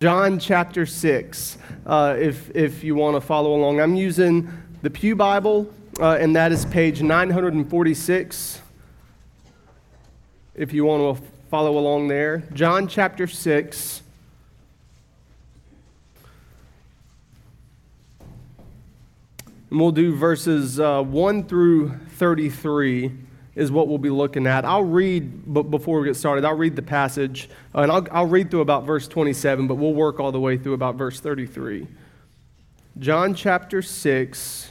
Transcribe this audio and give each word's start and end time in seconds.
John 0.00 0.38
chapter 0.38 0.86
6, 0.86 1.58
uh, 1.84 2.14
if, 2.16 2.54
if 2.54 2.84
you 2.84 2.94
want 2.94 3.16
to 3.16 3.20
follow 3.20 3.56
along. 3.56 3.80
I'm 3.80 3.96
using 3.96 4.48
the 4.80 4.90
Pew 4.90 5.16
Bible, 5.16 5.68
uh, 5.98 6.18
and 6.20 6.36
that 6.36 6.52
is 6.52 6.64
page 6.66 7.02
946. 7.02 8.62
If 10.54 10.72
you 10.72 10.84
want 10.84 11.18
to 11.18 11.24
follow 11.50 11.76
along 11.76 12.06
there. 12.06 12.44
John 12.52 12.86
chapter 12.86 13.26
6. 13.26 14.02
And 18.20 19.80
we'll 19.80 19.90
do 19.90 20.14
verses 20.14 20.78
uh, 20.78 21.02
1 21.02 21.42
through 21.42 21.98
33 22.10 23.27
is 23.58 23.72
what 23.72 23.88
we'll 23.88 23.98
be 23.98 24.08
looking 24.08 24.46
at. 24.46 24.64
I'll 24.64 24.84
read, 24.84 25.52
but 25.52 25.64
before 25.64 25.98
we 25.98 26.06
get 26.06 26.14
started, 26.14 26.44
I'll 26.44 26.56
read 26.56 26.76
the 26.76 26.82
passage, 26.82 27.50
uh, 27.74 27.80
and 27.80 27.90
I'll, 27.90 28.06
I'll 28.12 28.26
read 28.26 28.52
through 28.52 28.60
about 28.60 28.84
verse 28.84 29.08
27, 29.08 29.66
but 29.66 29.74
we'll 29.74 29.94
work 29.94 30.20
all 30.20 30.30
the 30.30 30.38
way 30.38 30.56
through 30.56 30.74
about 30.74 30.94
verse 30.94 31.18
33. 31.18 31.88
John 33.00 33.34
chapter 33.34 33.82
6, 33.82 34.70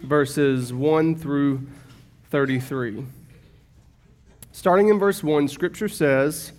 verses 0.00 0.72
1 0.72 1.14
through 1.14 1.64
33. 2.30 3.04
Starting 4.50 4.88
in 4.88 4.98
verse 4.98 5.22
1, 5.22 5.46
Scripture 5.46 5.88
says, 5.88 6.50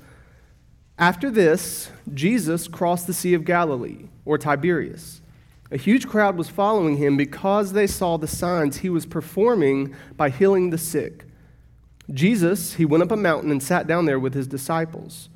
After 0.98 1.30
this, 1.30 1.90
Jesus 2.14 2.70
crossed 2.70 3.06
the 3.06 3.14
Sea 3.14 3.34
of 3.34 3.44
Galilee, 3.44 4.06
or 4.24 4.38
Tiberias. 4.38 5.20
A 5.74 5.78
huge 5.78 6.08
crowd 6.08 6.38
was 6.38 6.50
following 6.50 6.98
him 6.98 7.18
because 7.18 7.74
they 7.74 7.88
saw 7.88 8.18
the 8.18 8.28
signs 8.28 8.78
he 8.78 8.92
was 8.92 9.08
performing 9.08 9.96
by 10.16 10.30
healing 10.30 10.70
the 10.70 10.78
sick. 10.78 11.26
Jesus, 12.12 12.76
he 12.76 12.86
went 12.86 13.02
up 13.02 13.10
a 13.10 13.18
mountain 13.18 13.50
and 13.50 13.62
sat 13.62 13.88
down 13.88 14.06
there 14.06 14.20
with 14.20 14.36
his 14.36 14.46
disciples. 14.46 15.30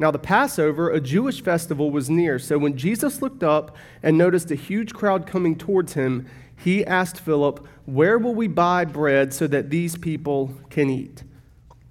Now, 0.00 0.10
the 0.10 0.18
Passover, 0.18 0.90
a 0.90 1.00
Jewish 1.00 1.42
festival, 1.42 1.92
was 1.92 2.10
near. 2.10 2.40
So 2.40 2.58
when 2.58 2.76
Jesus 2.76 3.22
looked 3.22 3.44
up 3.44 3.76
and 4.02 4.18
noticed 4.18 4.50
a 4.50 4.56
huge 4.56 4.94
crowd 4.94 5.28
coming 5.28 5.54
towards 5.54 5.92
him, 5.92 6.26
he 6.56 6.84
asked 6.84 7.20
Philip, 7.20 7.64
Where 7.84 8.18
will 8.18 8.34
we 8.34 8.48
buy 8.48 8.84
bread 8.84 9.32
so 9.32 9.46
that 9.46 9.70
these 9.70 9.96
people 9.96 10.56
can 10.70 10.90
eat? 10.90 11.22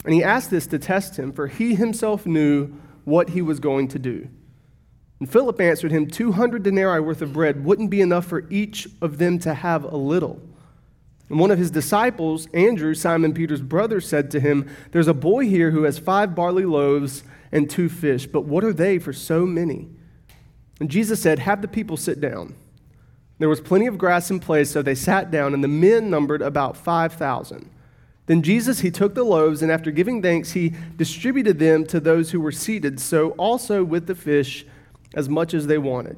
And 0.04 0.14
he 0.14 0.22
asked 0.22 0.50
this 0.50 0.68
to 0.68 0.80
test 0.80 1.18
him, 1.18 1.32
for 1.32 1.48
he 1.48 1.76
himself 1.76 2.26
knew 2.26 2.74
what 3.06 3.30
he 3.30 3.42
was 3.42 3.62
going 3.62 3.88
to 3.90 4.00
do. 4.00 4.28
And 5.22 5.30
Philip 5.30 5.62
answered 5.62 5.92
him, 5.92 6.08
200 6.08 6.64
denarii 6.64 7.00
worth 7.00 7.22
of 7.22 7.32
bread 7.32 7.64
wouldn't 7.64 7.92
be 7.92 8.02
enough 8.02 8.26
for 8.26 8.48
each 8.50 8.88
of 9.04 9.20
them 9.20 9.38
to 9.42 9.54
have 9.54 9.84
a 9.84 9.96
little. 9.96 10.42
And 11.30 11.40
one 11.40 11.52
of 11.52 11.60
his 11.60 11.70
disciples, 11.70 12.48
Andrew, 12.56 12.96
Simon 12.96 13.32
Peter's 13.32 13.62
brother, 13.62 14.02
said 14.02 14.32
to 14.32 14.40
him, 14.40 14.68
There's 14.92 15.08
a 15.08 15.14
boy 15.14 15.46
here 15.46 15.70
who 15.70 15.84
has 15.84 16.00
five 16.00 16.34
barley 16.34 16.66
loaves 16.66 17.24
and 17.52 17.70
two 17.70 17.88
fish, 17.88 18.26
but 18.26 18.46
what 18.46 18.64
are 18.64 18.74
they 18.74 18.98
for 18.98 19.14
so 19.14 19.46
many? 19.46 19.90
And 20.80 20.90
Jesus 20.90 21.22
said, 21.22 21.38
Have 21.38 21.62
the 21.62 21.68
people 21.68 21.98
sit 21.98 22.20
down. 22.20 22.56
There 23.38 23.48
was 23.48 23.62
plenty 23.62 23.86
of 23.86 24.00
grass 24.00 24.32
in 24.32 24.40
place, 24.40 24.72
so 24.72 24.82
they 24.82 24.96
sat 24.96 25.30
down, 25.30 25.54
and 25.54 25.64
the 25.64 25.68
men 25.68 26.10
numbered 26.10 26.42
about 26.42 26.76
5,000. 26.76 27.70
Then 28.26 28.42
Jesus, 28.42 28.80
he 28.80 28.90
took 28.90 29.14
the 29.14 29.24
loaves, 29.24 29.62
and 29.62 29.72
after 29.72 29.92
giving 29.92 30.24
thanks, 30.24 30.54
he 30.54 30.74
distributed 30.96 31.60
them 31.60 31.86
to 31.86 32.00
those 32.00 32.32
who 32.32 32.42
were 32.42 32.52
seated, 32.52 33.00
so 33.00 33.32
also 33.32 33.84
with 33.84 34.08
the 34.08 34.16
fish 34.16 34.66
as 35.14 35.30
much 35.30 35.54
as 35.54 35.68
they 35.68 35.78
wanted. 35.78 36.18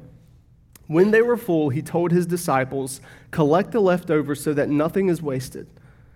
When 0.86 1.10
they 1.10 1.22
were 1.22 1.36
full, 1.36 1.70
he 1.70 1.82
told 1.82 2.12
his 2.12 2.26
disciples, 2.26 3.00
Collect 3.30 3.72
the 3.72 3.80
leftovers 3.80 4.42
so 4.42 4.52
that 4.52 4.68
nothing 4.68 5.08
is 5.08 5.22
wasted. 5.22 5.66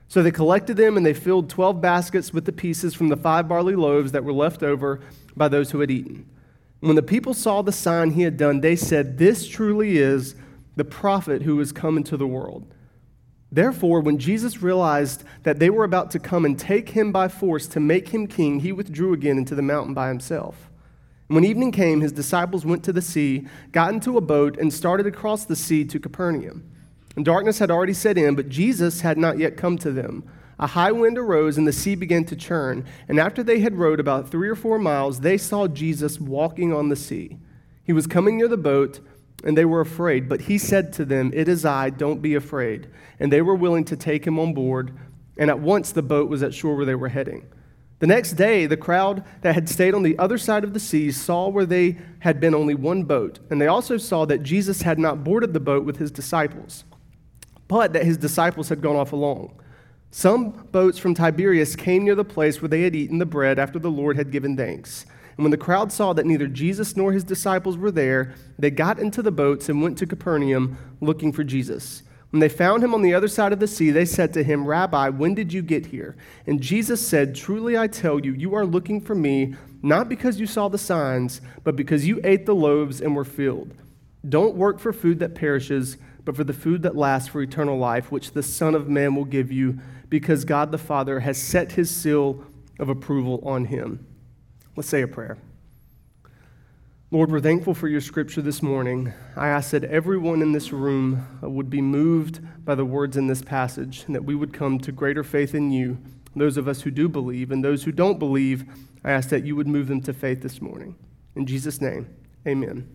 So 0.08 0.22
they 0.22 0.30
collected 0.30 0.76
them, 0.76 0.96
and 0.96 1.04
they 1.04 1.14
filled 1.14 1.50
12 1.50 1.80
baskets 1.80 2.32
with 2.32 2.44
the 2.44 2.52
pieces 2.52 2.94
from 2.94 3.08
the 3.08 3.16
five 3.16 3.48
barley 3.48 3.76
loaves 3.76 4.12
that 4.12 4.24
were 4.24 4.32
left 4.32 4.62
over 4.62 5.00
by 5.36 5.48
those 5.48 5.70
who 5.70 5.80
had 5.80 5.90
eaten. 5.90 6.26
When 6.80 6.96
the 6.96 7.02
people 7.02 7.34
saw 7.34 7.62
the 7.62 7.72
sign 7.72 8.12
he 8.12 8.22
had 8.22 8.36
done, 8.36 8.60
they 8.60 8.76
said, 8.76 9.18
This 9.18 9.46
truly 9.46 9.98
is 9.98 10.34
the 10.76 10.84
prophet 10.84 11.42
who 11.42 11.58
has 11.58 11.72
come 11.72 11.96
into 11.96 12.16
the 12.16 12.26
world. 12.26 12.72
Therefore, 13.50 14.00
when 14.00 14.18
Jesus 14.18 14.62
realized 14.62 15.24
that 15.42 15.58
they 15.58 15.70
were 15.70 15.84
about 15.84 16.10
to 16.12 16.18
come 16.18 16.44
and 16.44 16.58
take 16.58 16.90
him 16.90 17.12
by 17.12 17.28
force 17.28 17.66
to 17.68 17.80
make 17.80 18.10
him 18.10 18.26
king, 18.26 18.60
he 18.60 18.72
withdrew 18.72 19.12
again 19.12 19.38
into 19.38 19.54
the 19.54 19.62
mountain 19.62 19.94
by 19.94 20.08
himself. 20.08 20.67
When 21.28 21.44
evening 21.44 21.72
came, 21.72 22.00
his 22.00 22.12
disciples 22.12 22.64
went 22.64 22.82
to 22.84 22.92
the 22.92 23.02
sea, 23.02 23.46
got 23.70 23.92
into 23.92 24.16
a 24.16 24.22
boat, 24.22 24.56
and 24.56 24.72
started 24.72 25.06
across 25.06 25.44
the 25.44 25.56
sea 25.56 25.84
to 25.84 26.00
Capernaum. 26.00 26.64
And 27.16 27.24
darkness 27.24 27.58
had 27.58 27.70
already 27.70 27.92
set 27.92 28.16
in, 28.16 28.34
but 28.34 28.48
Jesus 28.48 29.02
had 29.02 29.18
not 29.18 29.38
yet 29.38 29.56
come 29.56 29.76
to 29.78 29.92
them. 29.92 30.24
A 30.58 30.66
high 30.66 30.90
wind 30.90 31.18
arose, 31.18 31.58
and 31.58 31.66
the 31.66 31.72
sea 31.72 31.94
began 31.94 32.24
to 32.26 32.36
churn. 32.36 32.86
And 33.08 33.20
after 33.20 33.42
they 33.42 33.60
had 33.60 33.76
rowed 33.76 34.00
about 34.00 34.30
three 34.30 34.48
or 34.48 34.56
four 34.56 34.78
miles, 34.78 35.20
they 35.20 35.36
saw 35.36 35.68
Jesus 35.68 36.18
walking 36.18 36.72
on 36.72 36.88
the 36.88 36.96
sea. 36.96 37.36
He 37.84 37.92
was 37.92 38.06
coming 38.06 38.38
near 38.38 38.48
the 38.48 38.56
boat, 38.56 39.00
and 39.44 39.56
they 39.56 39.64
were 39.64 39.80
afraid. 39.80 40.28
But 40.28 40.42
he 40.42 40.58
said 40.58 40.92
to 40.94 41.04
them, 41.04 41.30
It 41.34 41.46
is 41.46 41.64
I, 41.64 41.90
don't 41.90 42.22
be 42.22 42.34
afraid. 42.34 42.88
And 43.20 43.30
they 43.30 43.42
were 43.42 43.54
willing 43.54 43.84
to 43.84 43.96
take 43.96 44.26
him 44.26 44.38
on 44.38 44.54
board. 44.54 44.92
And 45.36 45.50
at 45.50 45.60
once 45.60 45.92
the 45.92 46.02
boat 46.02 46.28
was 46.28 46.42
at 46.42 46.54
shore 46.54 46.74
where 46.74 46.86
they 46.86 46.94
were 46.94 47.08
heading. 47.08 47.46
The 48.00 48.06
next 48.06 48.32
day, 48.34 48.66
the 48.66 48.76
crowd 48.76 49.24
that 49.40 49.54
had 49.54 49.68
stayed 49.68 49.94
on 49.94 50.04
the 50.04 50.18
other 50.18 50.38
side 50.38 50.62
of 50.62 50.72
the 50.72 50.80
sea 50.80 51.10
saw 51.10 51.48
where 51.48 51.66
they 51.66 51.98
had 52.20 52.38
been 52.38 52.54
only 52.54 52.74
one 52.74 53.02
boat, 53.02 53.40
and 53.50 53.60
they 53.60 53.66
also 53.66 53.96
saw 53.96 54.24
that 54.26 54.44
Jesus 54.44 54.82
had 54.82 54.98
not 54.98 55.24
boarded 55.24 55.52
the 55.52 55.60
boat 55.60 55.84
with 55.84 55.96
his 55.96 56.12
disciples, 56.12 56.84
but 57.66 57.92
that 57.92 58.04
his 58.04 58.16
disciples 58.16 58.68
had 58.68 58.80
gone 58.80 58.94
off 58.94 59.12
alone. 59.12 59.52
Some 60.10 60.68
boats 60.70 60.98
from 60.98 61.14
Tiberias 61.14 61.76
came 61.76 62.04
near 62.04 62.14
the 62.14 62.24
place 62.24 62.62
where 62.62 62.68
they 62.68 62.82
had 62.82 62.94
eaten 62.94 63.18
the 63.18 63.26
bread 63.26 63.58
after 63.58 63.78
the 63.78 63.90
Lord 63.90 64.16
had 64.16 64.30
given 64.30 64.56
thanks. 64.56 65.04
And 65.36 65.44
when 65.44 65.50
the 65.50 65.56
crowd 65.56 65.92
saw 65.92 66.12
that 66.14 66.26
neither 66.26 66.46
Jesus 66.46 66.96
nor 66.96 67.12
his 67.12 67.24
disciples 67.24 67.76
were 67.76 67.90
there, 67.90 68.34
they 68.58 68.70
got 68.70 68.98
into 68.98 69.22
the 69.22 69.30
boats 69.30 69.68
and 69.68 69.82
went 69.82 69.98
to 69.98 70.06
Capernaum 70.06 70.78
looking 71.00 71.32
for 71.32 71.44
Jesus. 71.44 72.02
When 72.30 72.40
they 72.40 72.48
found 72.48 72.84
him 72.84 72.92
on 72.92 73.00
the 73.00 73.14
other 73.14 73.28
side 73.28 73.52
of 73.52 73.60
the 73.60 73.66
sea, 73.66 73.90
they 73.90 74.04
said 74.04 74.34
to 74.34 74.42
him, 74.42 74.66
Rabbi, 74.66 75.08
when 75.08 75.34
did 75.34 75.52
you 75.52 75.62
get 75.62 75.86
here? 75.86 76.14
And 76.46 76.60
Jesus 76.60 77.06
said, 77.06 77.34
Truly 77.34 77.78
I 77.78 77.86
tell 77.86 78.20
you, 78.20 78.32
you 78.34 78.54
are 78.54 78.66
looking 78.66 79.00
for 79.00 79.14
me, 79.14 79.54
not 79.82 80.10
because 80.10 80.38
you 80.38 80.46
saw 80.46 80.68
the 80.68 80.76
signs, 80.76 81.40
but 81.64 81.74
because 81.74 82.06
you 82.06 82.20
ate 82.24 82.44
the 82.44 82.54
loaves 82.54 83.00
and 83.00 83.16
were 83.16 83.24
filled. 83.24 83.72
Don't 84.28 84.56
work 84.56 84.78
for 84.78 84.92
food 84.92 85.20
that 85.20 85.34
perishes, 85.34 85.96
but 86.24 86.36
for 86.36 86.44
the 86.44 86.52
food 86.52 86.82
that 86.82 86.96
lasts 86.96 87.28
for 87.28 87.40
eternal 87.40 87.78
life, 87.78 88.12
which 88.12 88.32
the 88.32 88.42
Son 88.42 88.74
of 88.74 88.88
Man 88.88 89.14
will 89.14 89.24
give 89.24 89.50
you, 89.50 89.78
because 90.10 90.44
God 90.44 90.70
the 90.70 90.76
Father 90.78 91.20
has 91.20 91.40
set 91.40 91.72
his 91.72 91.94
seal 91.94 92.44
of 92.78 92.90
approval 92.90 93.40
on 93.42 93.64
him. 93.66 94.04
Let's 94.76 94.88
say 94.88 95.00
a 95.00 95.08
prayer. 95.08 95.38
Lord, 97.10 97.32
we're 97.32 97.40
thankful 97.40 97.72
for 97.72 97.88
your 97.88 98.02
scripture 98.02 98.42
this 98.42 98.62
morning. 98.62 99.14
I 99.34 99.48
ask 99.48 99.70
that 99.70 99.84
everyone 99.84 100.42
in 100.42 100.52
this 100.52 100.74
room 100.74 101.26
would 101.40 101.70
be 101.70 101.80
moved 101.80 102.40
by 102.66 102.74
the 102.74 102.84
words 102.84 103.16
in 103.16 103.28
this 103.28 103.40
passage 103.40 104.04
and 104.06 104.14
that 104.14 104.26
we 104.26 104.34
would 104.34 104.52
come 104.52 104.78
to 104.80 104.92
greater 104.92 105.24
faith 105.24 105.54
in 105.54 105.70
you. 105.70 105.96
Those 106.36 106.58
of 106.58 106.68
us 106.68 106.82
who 106.82 106.90
do 106.90 107.08
believe 107.08 107.50
and 107.50 107.64
those 107.64 107.84
who 107.84 107.92
don't 107.92 108.18
believe, 108.18 108.66
I 109.04 109.12
ask 109.12 109.30
that 109.30 109.42
you 109.42 109.56
would 109.56 109.66
move 109.66 109.88
them 109.88 110.02
to 110.02 110.12
faith 110.12 110.42
this 110.42 110.60
morning. 110.60 110.96
In 111.34 111.46
Jesus' 111.46 111.80
name, 111.80 112.14
amen. 112.46 112.86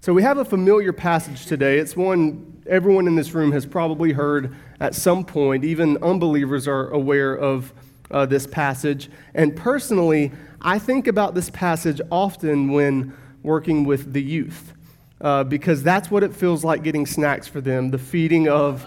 So, 0.00 0.12
we 0.12 0.24
have 0.24 0.38
a 0.38 0.44
familiar 0.44 0.92
passage 0.92 1.46
today. 1.46 1.78
It's 1.78 1.96
one 1.96 2.64
everyone 2.66 3.06
in 3.06 3.14
this 3.14 3.32
room 3.32 3.52
has 3.52 3.64
probably 3.64 4.10
heard 4.10 4.56
at 4.80 4.96
some 4.96 5.24
point. 5.24 5.64
Even 5.64 6.02
unbelievers 6.02 6.66
are 6.66 6.90
aware 6.90 7.34
of 7.34 7.72
uh, 8.10 8.26
this 8.26 8.46
passage. 8.46 9.08
And 9.34 9.54
personally, 9.54 10.32
I 10.60 10.78
think 10.78 11.06
about 11.06 11.34
this 11.34 11.50
passage 11.50 12.00
often 12.10 12.72
when 12.72 13.14
working 13.42 13.84
with 13.84 14.12
the 14.12 14.22
youth, 14.22 14.72
uh, 15.20 15.44
because 15.44 15.82
that's 15.82 16.10
what 16.10 16.24
it 16.24 16.34
feels 16.34 16.64
like 16.64 16.82
getting 16.82 17.06
snacks 17.06 17.46
for 17.46 17.60
them 17.60 17.90
the 17.90 17.98
feeding 17.98 18.48
of 18.48 18.84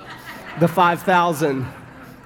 the 0.59 0.67
5,000. 0.67 1.65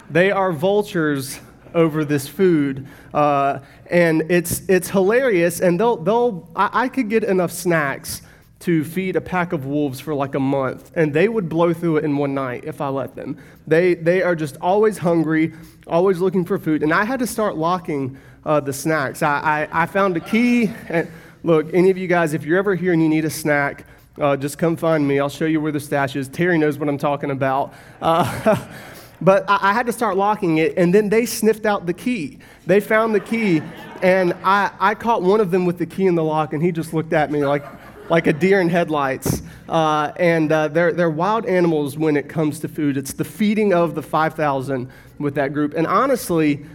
They 0.09 0.31
are 0.31 0.51
vultures 0.51 1.39
over 1.75 2.05
this 2.05 2.27
food. 2.27 2.87
Uh, 3.13 3.59
and 3.91 4.23
it's, 4.31 4.61
it's 4.67 4.89
hilarious. 4.89 5.59
And 5.59 5.79
they'll, 5.79 5.97
they'll, 5.97 6.49
I, 6.55 6.69
I 6.85 6.87
could 6.87 7.09
get 7.09 7.23
enough 7.23 7.51
snacks 7.51 8.21
to 8.61 8.83
feed 8.83 9.15
a 9.15 9.21
pack 9.21 9.53
of 9.53 9.65
wolves 9.65 9.99
for 9.99 10.15
like 10.15 10.33
a 10.33 10.39
month, 10.39 10.91
and 10.95 11.13
they 11.13 11.27
would 11.27 11.47
blow 11.47 11.71
through 11.71 11.97
it 11.97 12.05
in 12.05 12.17
one 12.17 12.33
night 12.33 12.63
if 12.65 12.81
I 12.81 12.87
let 12.87 13.13
them. 13.13 13.37
They, 13.67 13.93
they 13.93 14.23
are 14.23 14.35
just 14.35 14.57
always 14.59 14.97
hungry, 14.97 15.53
always 15.85 16.19
looking 16.19 16.45
for 16.45 16.57
food. 16.57 16.81
And 16.81 16.91
I 16.91 17.03
had 17.03 17.19
to 17.19 17.27
start 17.27 17.57
locking 17.57 18.17
uh, 18.45 18.59
the 18.59 18.73
snacks. 18.73 19.23
I, 19.23 19.67
I, 19.71 19.83
I, 19.83 19.85
found 19.85 20.15
a 20.17 20.19
key. 20.19 20.71
And 20.87 21.09
look, 21.43 21.73
any 21.73 21.89
of 21.89 21.97
you 21.97 22.07
guys, 22.07 22.33
if 22.33 22.45
you're 22.45 22.59
ever 22.59 22.75
here 22.75 22.93
and 22.93 23.01
you 23.01 23.09
need 23.09 23.25
a 23.25 23.29
snack, 23.29 23.85
uh, 24.19 24.37
just 24.37 24.57
come 24.57 24.75
find 24.75 25.05
me. 25.05 25.19
I'll 25.19 25.29
show 25.29 25.45
you 25.45 25.59
where 25.59 25.71
the 25.71 25.79
stash 25.79 26.15
is. 26.15 26.27
Terry 26.27 26.57
knows 26.57 26.77
what 26.77 26.87
I'm 26.87 26.97
talking 26.97 27.31
about. 27.31 27.73
Uh, 28.01 28.67
but 29.21 29.43
I, 29.49 29.69
I, 29.69 29.73
had 29.73 29.87
to 29.87 29.91
start 29.91 30.15
locking 30.15 30.59
it, 30.59 30.77
and 30.77 30.93
then 30.93 31.09
they 31.09 31.25
sniffed 31.25 31.65
out 31.65 31.85
the 31.85 31.93
key. 31.93 32.39
They 32.65 32.79
found 32.79 33.13
the 33.13 33.19
key, 33.19 33.61
and 34.01 34.33
I, 34.43 34.71
I 34.79 34.95
caught 34.95 35.21
one 35.21 35.41
of 35.41 35.51
them 35.51 35.65
with 35.65 35.79
the 35.79 35.85
key 35.85 36.05
in 36.05 36.15
the 36.15 36.23
lock, 36.23 36.53
and 36.53 36.63
he 36.63 36.71
just 36.71 36.93
looked 36.93 37.13
at 37.13 37.31
me 37.31 37.45
like, 37.45 37.65
like 38.09 38.27
a 38.27 38.33
deer 38.33 38.61
in 38.61 38.69
headlights. 38.69 39.41
Uh, 39.67 40.13
and 40.17 40.51
uh, 40.51 40.67
they're, 40.67 40.93
they're 40.93 41.09
wild 41.09 41.45
animals 41.45 41.97
when 41.97 42.15
it 42.15 42.29
comes 42.29 42.59
to 42.59 42.67
food. 42.67 42.95
It's 42.95 43.13
the 43.13 43.25
feeding 43.25 43.73
of 43.73 43.95
the 43.95 44.03
5,000 44.03 44.89
with 45.17 45.35
that 45.35 45.51
group. 45.51 45.73
And 45.73 45.87
honestly, 45.87 46.65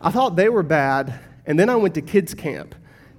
I 0.00 0.10
thought 0.10 0.36
they 0.36 0.48
were 0.48 0.62
bad, 0.62 1.18
and 1.46 1.58
then 1.58 1.68
I 1.68 1.76
went 1.76 1.94
to 1.94 2.02
kids' 2.02 2.34
camp. 2.34 2.74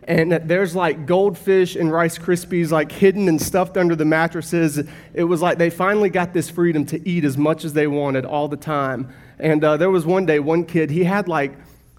and 0.09 0.31
there's 0.31 0.75
like 0.75 1.05
goldfish 1.05 1.75
and 1.75 1.91
Rice 1.91 2.17
Krispies 2.17 2.71
like 2.71 2.91
hidden 2.91 3.27
and 3.27 3.39
stuffed 3.39 3.77
under 3.77 3.95
the 3.95 4.05
mattresses. 4.05 4.79
It 5.13 5.23
was 5.25 5.39
like 5.39 5.59
they 5.59 5.69
finally 5.69 6.09
got 6.09 6.33
this 6.33 6.49
freedom 6.49 6.83
to 6.87 7.07
eat 7.07 7.23
as 7.23 7.37
much 7.37 7.63
as 7.63 7.73
they 7.73 7.85
wanted 7.85 8.25
all 8.25 8.47
the 8.47 8.57
time. 8.57 9.13
And 9.37 9.63
uh, 9.63 9.77
there 9.77 9.91
was 9.91 10.07
one 10.07 10.25
day, 10.25 10.39
one 10.39 10.65
kid, 10.65 10.89
he 10.89 11.03
had 11.03 11.27
like, 11.27 11.53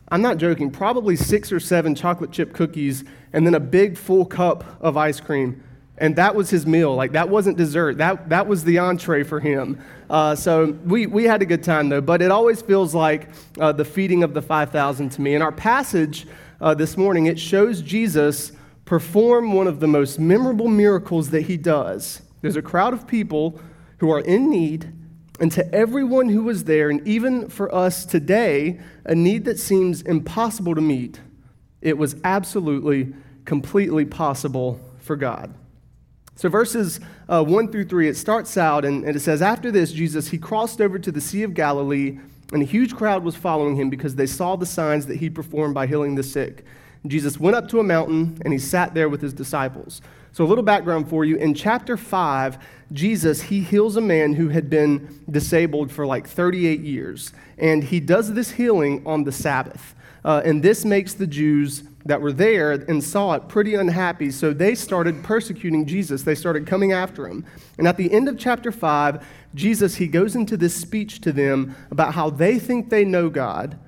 I'm 0.09 0.23
not 0.23 0.39
joking, 0.39 0.73
probably 0.73 1.15
six 1.15 1.53
or 1.53 1.61
seven 1.61 1.95
chocolate 1.95 2.33
chip 2.33 2.53
cookies 2.53 3.05
and 3.33 3.47
then 3.47 3.55
a 3.55 3.61
big 3.61 3.97
full 3.97 4.25
cup 4.27 4.65
of 4.81 4.97
ice 4.97 5.21
cream. 5.21 5.63
And 6.01 6.17
that 6.17 6.35
was 6.35 6.49
his 6.49 6.67
meal. 6.67 6.95
Like, 6.95 7.13
that 7.13 7.29
wasn't 7.29 7.59
dessert. 7.59 7.99
That, 7.99 8.31
that 8.31 8.47
was 8.47 8.65
the 8.65 8.79
entree 8.79 9.23
for 9.23 9.39
him. 9.39 9.79
Uh, 10.09 10.35
so 10.35 10.73
we, 10.87 11.07
we 11.07 11.25
had 11.25 11.43
a 11.43 11.45
good 11.45 11.63
time, 11.63 11.91
though. 11.91 12.01
But 12.01 12.23
it 12.23 12.31
always 12.31 12.63
feels 12.63 12.95
like 12.95 13.29
uh, 13.61 13.73
the 13.73 13.85
feeding 13.85 14.23
of 14.23 14.33
the 14.33 14.41
5,000 14.41 15.11
to 15.11 15.21
me. 15.21 15.35
In 15.35 15.43
our 15.43 15.53
passage 15.53 16.27
uh, 16.59 16.73
this 16.73 16.97
morning, 16.97 17.27
it 17.27 17.39
shows 17.39 17.83
Jesus 17.83 18.53
perform 18.87 19.53
one 19.53 19.67
of 19.67 19.79
the 19.79 19.87
most 19.87 20.19
memorable 20.19 20.69
miracles 20.69 21.31
that 21.31 21.43
he 21.43 21.59
does. 21.59 22.23
There's 22.41 22.57
a 22.57 22.63
crowd 22.63 22.95
of 22.95 23.07
people 23.07 23.61
who 23.99 24.11
are 24.11 24.21
in 24.21 24.49
need, 24.49 24.91
and 25.39 25.53
to 25.53 25.75
everyone 25.75 26.31
who 26.31 26.45
was 26.45 26.65
there, 26.65 26.89
and 26.89 27.07
even 27.07 27.51
for 27.51 27.73
us 27.75 28.07
today, 28.07 28.81
a 29.05 29.15
need 29.15 29.45
that 29.45 29.59
seems 29.59 30.01
impossible 30.03 30.75
to 30.75 30.81
meet, 30.81 31.21
it 31.83 31.99
was 31.99 32.17
absolutely, 32.25 33.13
completely 33.45 34.07
possible 34.07 34.81
for 34.99 35.15
God. 35.15 35.55
So, 36.37 36.49
verses 36.49 37.01
uh, 37.29 37.45
1 37.45 37.71
through 37.71 37.85
3, 37.85 38.09
it 38.09 38.17
starts 38.17 38.57
out 38.57 38.85
and, 38.85 39.05
and 39.05 39.15
it 39.15 39.21
says, 39.21 39.43
After 39.43 39.71
this, 39.71 39.93
Jesus, 39.93 40.29
he 40.29 40.39
crossed 40.39 40.81
over 40.81 40.99
to 40.99 41.13
the 41.13 41.21
Sea 41.21 41.43
of 41.43 41.55
Galilee, 41.55 42.19
and 42.53 42.63
a 42.63 42.67
huge 42.67 42.95
crowd 42.97 43.23
was 43.23 43.37
following 43.37 43.77
him 43.77 43.91
because 43.91 44.17
they 44.17 44.27
saw 44.27 44.57
the 44.57 44.67
signs 44.67 45.07
that 45.07 45.17
he 45.17 45.29
performed 45.29 45.75
by 45.75 45.87
healing 45.87 46.15
the 46.15 46.23
sick. 46.23 46.65
Jesus 47.07 47.39
went 47.39 47.57
up 47.57 47.69
to 47.69 47.81
a 47.81 47.83
mountain 47.83 48.39
and 48.45 48.53
he 48.53 48.59
sat 48.59 48.93
there 48.93 49.09
with 49.09 49.23
his 49.23 49.33
disciples. 49.33 50.03
So, 50.33 50.45
a 50.45 50.47
little 50.47 50.65
background 50.65 51.09
for 51.09 51.25
you. 51.25 51.37
In 51.37 51.55
chapter 51.55 51.97
5, 51.97 52.59
Jesus, 52.93 53.43
he 53.43 53.61
heals 53.61 53.97
a 53.97 54.01
man 54.01 54.35
who 54.35 54.49
had 54.49 54.71
been 54.71 55.23
disabled 55.31 55.91
for 55.91 56.07
like 56.07 56.29
38 56.29 56.81
years. 56.81 57.33
And 57.59 57.85
he 57.85 58.01
does 58.01 58.33
this 58.33 58.53
healing 58.53 59.03
on 59.07 59.25
the 59.25 59.33
Sabbath. 59.33 59.95
Uh, 60.25 60.43
and 60.45 60.63
this 60.63 60.85
makes 60.85 61.15
the 61.15 61.27
Jews 61.27 61.83
that 62.05 62.21
were 62.21 62.33
there 62.33 62.73
and 62.73 63.03
saw 63.05 63.35
it 63.35 63.49
pretty 63.49 63.75
unhappy. 63.75 64.31
So 64.31 64.53
they 64.53 64.75
started 64.75 65.23
persecuting 65.23 65.87
Jesus. 65.87 66.23
They 66.23 66.35
started 66.35 66.67
coming 66.67 66.93
after 66.93 67.29
him. 67.29 67.45
And 67.79 67.87
at 67.87 67.97
the 67.97 68.11
end 68.11 68.29
of 68.29 68.39
chapter 68.39 68.73
5, 68.73 69.27
Jesus, 69.55 69.97
he 69.97 70.07
goes 70.07 70.35
into 70.35 70.57
this 70.57 70.75
speech 70.75 71.21
to 71.23 71.33
them 71.33 71.77
about 71.91 72.15
how 72.15 72.31
they 72.31 72.59
think 72.59 72.89
they 72.89 73.05
know 73.05 73.29
God, 73.29 73.79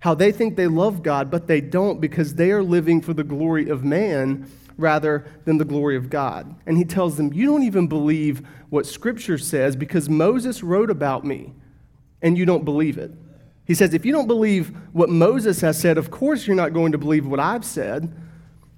how 0.00 0.14
they 0.14 0.32
think 0.32 0.56
they 0.56 0.66
love 0.66 1.02
God, 1.02 1.30
but 1.30 1.46
they 1.46 1.60
don't 1.60 2.00
because 2.00 2.34
they 2.34 2.50
are 2.50 2.62
living 2.62 3.00
for 3.00 3.14
the 3.14 3.24
glory 3.24 3.68
of 3.68 3.84
man 3.84 4.50
rather 4.76 5.24
than 5.44 5.58
the 5.58 5.64
glory 5.64 5.96
of 5.96 6.10
God. 6.10 6.54
And 6.66 6.76
he 6.76 6.84
tells 6.84 7.16
them, 7.16 7.32
You 7.32 7.46
don't 7.46 7.62
even 7.62 7.86
believe 7.86 8.46
what 8.68 8.86
Scripture 8.86 9.38
says 9.38 9.76
because 9.76 10.08
Moses 10.08 10.62
wrote 10.62 10.90
about 10.90 11.24
me, 11.24 11.52
and 12.20 12.36
you 12.36 12.44
don't 12.44 12.64
believe 12.64 12.98
it. 12.98 13.12
He 13.64 13.74
says, 13.74 13.94
if 13.94 14.04
you 14.04 14.12
don't 14.12 14.26
believe 14.26 14.72
what 14.92 15.08
Moses 15.08 15.60
has 15.60 15.78
said, 15.78 15.98
of 15.98 16.10
course 16.10 16.46
you're 16.46 16.56
not 16.56 16.72
going 16.72 16.92
to 16.92 16.98
believe 16.98 17.26
what 17.26 17.40
I've 17.40 17.64
said. 17.64 18.12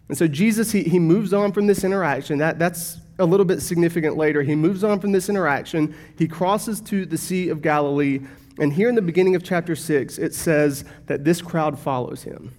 And 0.09 0.19
so 0.19 0.29
Jesus, 0.29 0.73
he, 0.73 0.83
he 0.83 0.99
moves 0.99 1.33
on 1.33 1.53
from 1.53 1.67
this 1.67 1.85
interaction. 1.85 2.39
That, 2.39 2.59
that's 2.59 2.99
a 3.19 3.25
little 3.25 3.47
bit 3.47 3.63
significant 3.63 4.17
later. 4.17 4.43
He 4.43 4.55
moves 4.55 4.85
on 4.85 5.01
from 5.01 5.13
this 5.13 5.29
interaction. 5.29 5.95
He 6.19 6.29
crosses 6.29 6.81
to 6.83 7.07
the 7.07 7.17
Sea 7.17 7.49
of 7.49 7.63
Galilee. 7.63 8.21
And 8.59 8.73
here 8.73 8.89
in 8.89 8.95
the 8.95 9.03
beginning 9.03 9.35
of 9.35 9.43
chapter 9.43 9.75
6, 9.75 10.19
it 10.19 10.35
says 10.35 10.85
that 11.07 11.25
this 11.25 11.41
crowd 11.41 11.79
follows 11.79 12.23
him. 12.23 12.53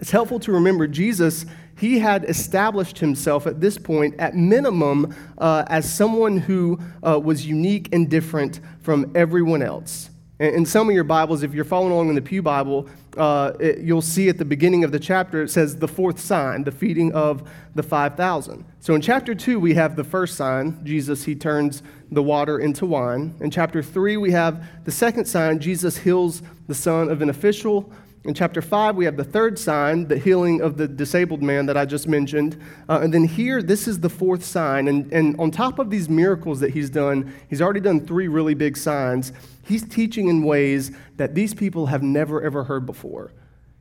It's 0.00 0.10
helpful 0.10 0.40
to 0.40 0.52
remember 0.52 0.86
Jesus, 0.88 1.46
he 1.78 1.98
had 1.98 2.24
established 2.24 2.98
himself 2.98 3.46
at 3.46 3.60
this 3.60 3.78
point, 3.78 4.14
at 4.18 4.34
minimum, 4.34 5.14
uh, 5.38 5.64
as 5.68 5.92
someone 5.92 6.36
who 6.36 6.78
uh, 7.02 7.18
was 7.18 7.46
unique 7.46 7.88
and 7.92 8.08
different 8.08 8.60
from 8.80 9.12
everyone 9.14 9.62
else. 9.62 10.10
In 10.40 10.66
some 10.66 10.88
of 10.88 10.94
your 10.96 11.04
Bibles, 11.04 11.44
if 11.44 11.54
you're 11.54 11.64
following 11.64 11.92
along 11.92 12.08
in 12.08 12.16
the 12.16 12.22
Pew 12.22 12.42
Bible, 12.42 12.88
uh, 13.16 13.52
it, 13.60 13.78
you'll 13.78 14.02
see 14.02 14.28
at 14.28 14.36
the 14.36 14.44
beginning 14.44 14.82
of 14.82 14.90
the 14.90 14.98
chapter 14.98 15.44
it 15.44 15.48
says 15.48 15.76
the 15.76 15.86
fourth 15.86 16.18
sign, 16.18 16.64
the 16.64 16.72
feeding 16.72 17.12
of 17.12 17.48
the 17.76 17.84
5,000. 17.84 18.64
So 18.80 18.96
in 18.96 19.00
chapter 19.00 19.36
2, 19.36 19.60
we 19.60 19.74
have 19.74 19.94
the 19.94 20.02
first 20.02 20.36
sign 20.36 20.80
Jesus, 20.84 21.22
he 21.22 21.36
turns 21.36 21.84
the 22.10 22.20
water 22.20 22.58
into 22.58 22.84
wine. 22.84 23.36
In 23.38 23.52
chapter 23.52 23.80
3, 23.80 24.16
we 24.16 24.32
have 24.32 24.66
the 24.84 24.90
second 24.90 25.26
sign 25.26 25.60
Jesus 25.60 25.98
heals 25.98 26.42
the 26.66 26.74
son 26.74 27.10
of 27.10 27.22
an 27.22 27.30
official 27.30 27.92
in 28.24 28.32
chapter 28.32 28.62
5, 28.62 28.96
we 28.96 29.04
have 29.04 29.18
the 29.18 29.24
third 29.24 29.58
sign, 29.58 30.08
the 30.08 30.16
healing 30.16 30.62
of 30.62 30.78
the 30.78 30.88
disabled 30.88 31.42
man 31.42 31.66
that 31.66 31.76
I 31.76 31.84
just 31.84 32.08
mentioned. 32.08 32.58
Uh, 32.88 33.00
and 33.02 33.12
then 33.12 33.24
here, 33.24 33.62
this 33.62 33.86
is 33.86 34.00
the 34.00 34.08
fourth 34.08 34.42
sign. 34.42 34.88
And, 34.88 35.12
and 35.12 35.38
on 35.38 35.50
top 35.50 35.78
of 35.78 35.90
these 35.90 36.08
miracles 36.08 36.60
that 36.60 36.70
he's 36.72 36.88
done, 36.88 37.34
he's 37.50 37.60
already 37.60 37.80
done 37.80 38.06
three 38.06 38.28
really 38.28 38.54
big 38.54 38.78
signs. 38.78 39.32
He's 39.62 39.86
teaching 39.86 40.28
in 40.28 40.42
ways 40.42 40.90
that 41.16 41.34
these 41.34 41.52
people 41.52 41.86
have 41.86 42.02
never, 42.02 42.40
ever 42.40 42.64
heard 42.64 42.86
before. 42.86 43.32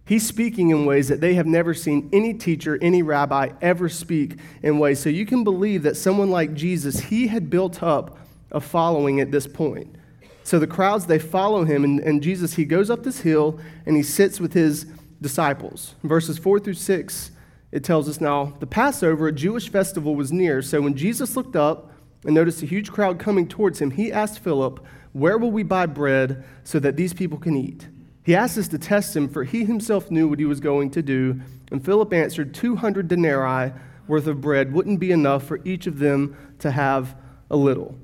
He's 0.05 0.27
speaking 0.27 0.71
in 0.71 0.85
ways 0.85 1.07
that 1.07 1.21
they 1.21 1.35
have 1.35 1.45
never 1.45 1.73
seen 1.73 2.09
any 2.11 2.33
teacher, 2.33 2.77
any 2.81 3.01
rabbi 3.01 3.51
ever 3.61 3.87
speak 3.87 4.35
in 4.61 4.77
ways. 4.77 4.99
So 4.99 5.07
you 5.07 5.25
can 5.25 5.45
believe 5.45 5.83
that 5.83 5.95
someone 5.95 6.29
like 6.29 6.53
Jesus, 6.53 6.99
he 6.99 7.27
had 7.27 7.49
built 7.49 7.81
up 7.81 8.17
a 8.51 8.59
following 8.59 9.21
at 9.21 9.31
this 9.31 9.47
point. 9.47 9.95
So 10.43 10.59
the 10.59 10.67
crowds, 10.67 11.05
they 11.05 11.19
follow 11.19 11.63
him, 11.63 11.83
and, 11.83 11.99
and 11.99 12.21
Jesus, 12.21 12.55
he 12.55 12.65
goes 12.65 12.89
up 12.89 13.03
this 13.03 13.21
hill 13.21 13.59
and 13.85 13.95
he 13.95 14.03
sits 14.03 14.39
with 14.39 14.53
his 14.53 14.85
disciples. 15.21 15.95
Verses 16.03 16.37
4 16.37 16.59
through 16.59 16.73
6, 16.73 17.31
it 17.71 17.83
tells 17.83 18.07
us 18.07 18.21
now 18.21 18.53
the 18.59 18.67
Passover, 18.67 19.27
a 19.27 19.31
Jewish 19.31 19.69
festival, 19.69 20.15
was 20.15 20.31
near. 20.31 20.61
So 20.61 20.81
when 20.81 20.95
Jesus 20.95 21.35
looked 21.35 21.55
up 21.55 21.91
and 22.25 22.35
noticed 22.35 22.61
a 22.61 22.67
huge 22.67 22.91
crowd 22.91 23.19
coming 23.19 23.47
towards 23.47 23.81
him, 23.81 23.91
he 23.91 24.11
asked 24.11 24.39
Philip, 24.39 24.85
Where 25.13 25.37
will 25.37 25.51
we 25.51 25.63
buy 25.63 25.85
bread 25.85 26.43
so 26.63 26.77
that 26.79 26.97
these 26.97 27.13
people 27.13 27.39
can 27.39 27.55
eat? 27.55 27.87
He 28.23 28.35
asked 28.35 28.57
us 28.57 28.67
to 28.69 28.77
test 28.77 29.15
him, 29.15 29.27
for 29.27 29.43
he 29.43 29.65
himself 29.65 30.11
knew 30.11 30.27
what 30.27 30.39
he 30.39 30.45
was 30.45 30.59
going 30.59 30.91
to 30.91 31.01
do. 31.01 31.41
And 31.71 31.83
Philip 31.83 32.13
answered, 32.13 32.53
200 32.53 33.07
denarii 33.07 33.73
worth 34.07 34.27
of 34.27 34.41
bread 34.41 34.71
wouldn't 34.71 34.99
be 34.99 35.11
enough 35.11 35.43
for 35.43 35.59
each 35.65 35.87
of 35.87 35.99
them 35.99 36.37
to 36.59 36.71
have 36.71 37.15
a 37.49 37.55
little. 37.55 37.97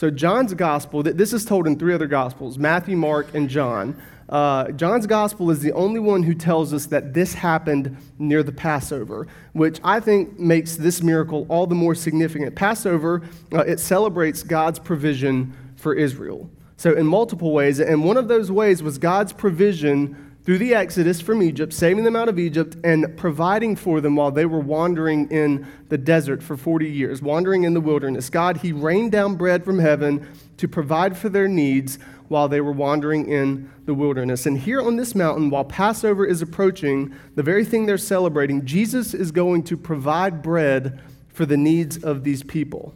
So, 0.00 0.08
John's 0.08 0.54
gospel, 0.54 1.02
this 1.02 1.34
is 1.34 1.44
told 1.44 1.66
in 1.66 1.78
three 1.78 1.92
other 1.92 2.06
gospels 2.06 2.56
Matthew, 2.56 2.96
Mark, 2.96 3.34
and 3.34 3.50
John. 3.50 4.00
Uh, 4.30 4.70
John's 4.70 5.06
gospel 5.06 5.50
is 5.50 5.60
the 5.60 5.72
only 5.72 6.00
one 6.00 6.22
who 6.22 6.32
tells 6.32 6.72
us 6.72 6.86
that 6.86 7.12
this 7.12 7.34
happened 7.34 7.94
near 8.18 8.42
the 8.42 8.50
Passover, 8.50 9.26
which 9.52 9.78
I 9.84 10.00
think 10.00 10.38
makes 10.38 10.76
this 10.76 11.02
miracle 11.02 11.44
all 11.50 11.66
the 11.66 11.74
more 11.74 11.94
significant. 11.94 12.56
Passover, 12.56 13.20
uh, 13.52 13.58
it 13.58 13.78
celebrates 13.78 14.42
God's 14.42 14.78
provision 14.78 15.54
for 15.76 15.92
Israel. 15.92 16.48
So, 16.78 16.94
in 16.94 17.04
multiple 17.04 17.52
ways, 17.52 17.78
and 17.78 18.02
one 18.02 18.16
of 18.16 18.26
those 18.26 18.50
ways 18.50 18.82
was 18.82 18.96
God's 18.96 19.34
provision 19.34 20.29
through 20.44 20.58
the 20.58 20.74
Exodus 20.74 21.20
from 21.20 21.42
Egypt, 21.42 21.72
saving 21.72 22.04
them 22.04 22.16
out 22.16 22.28
of 22.28 22.38
Egypt, 22.38 22.76
and 22.82 23.16
providing 23.16 23.76
for 23.76 24.00
them 24.00 24.16
while 24.16 24.30
they 24.30 24.46
were 24.46 24.60
wandering 24.60 25.30
in 25.30 25.66
the 25.88 25.98
desert 25.98 26.42
for 26.42 26.56
40 26.56 26.90
years, 26.90 27.20
wandering 27.20 27.64
in 27.64 27.74
the 27.74 27.80
wilderness. 27.80 28.30
God, 28.30 28.58
He 28.58 28.72
rained 28.72 29.12
down 29.12 29.36
bread 29.36 29.64
from 29.64 29.78
heaven 29.78 30.26
to 30.56 30.66
provide 30.66 31.16
for 31.16 31.28
their 31.28 31.48
needs 31.48 31.98
while 32.28 32.48
they 32.48 32.60
were 32.60 32.72
wandering 32.72 33.28
in 33.28 33.70
the 33.86 33.94
wilderness. 33.94 34.46
And 34.46 34.56
here 34.56 34.80
on 34.80 34.96
this 34.96 35.14
mountain, 35.14 35.50
while 35.50 35.64
Passover 35.64 36.24
is 36.24 36.40
approaching, 36.40 37.14
the 37.34 37.42
very 37.42 37.64
thing 37.64 37.86
they're 37.86 37.98
celebrating, 37.98 38.64
Jesus 38.64 39.14
is 39.14 39.32
going 39.32 39.64
to 39.64 39.76
provide 39.76 40.40
bread 40.40 41.00
for 41.28 41.44
the 41.44 41.56
needs 41.56 42.02
of 42.02 42.22
these 42.22 42.42
people. 42.42 42.94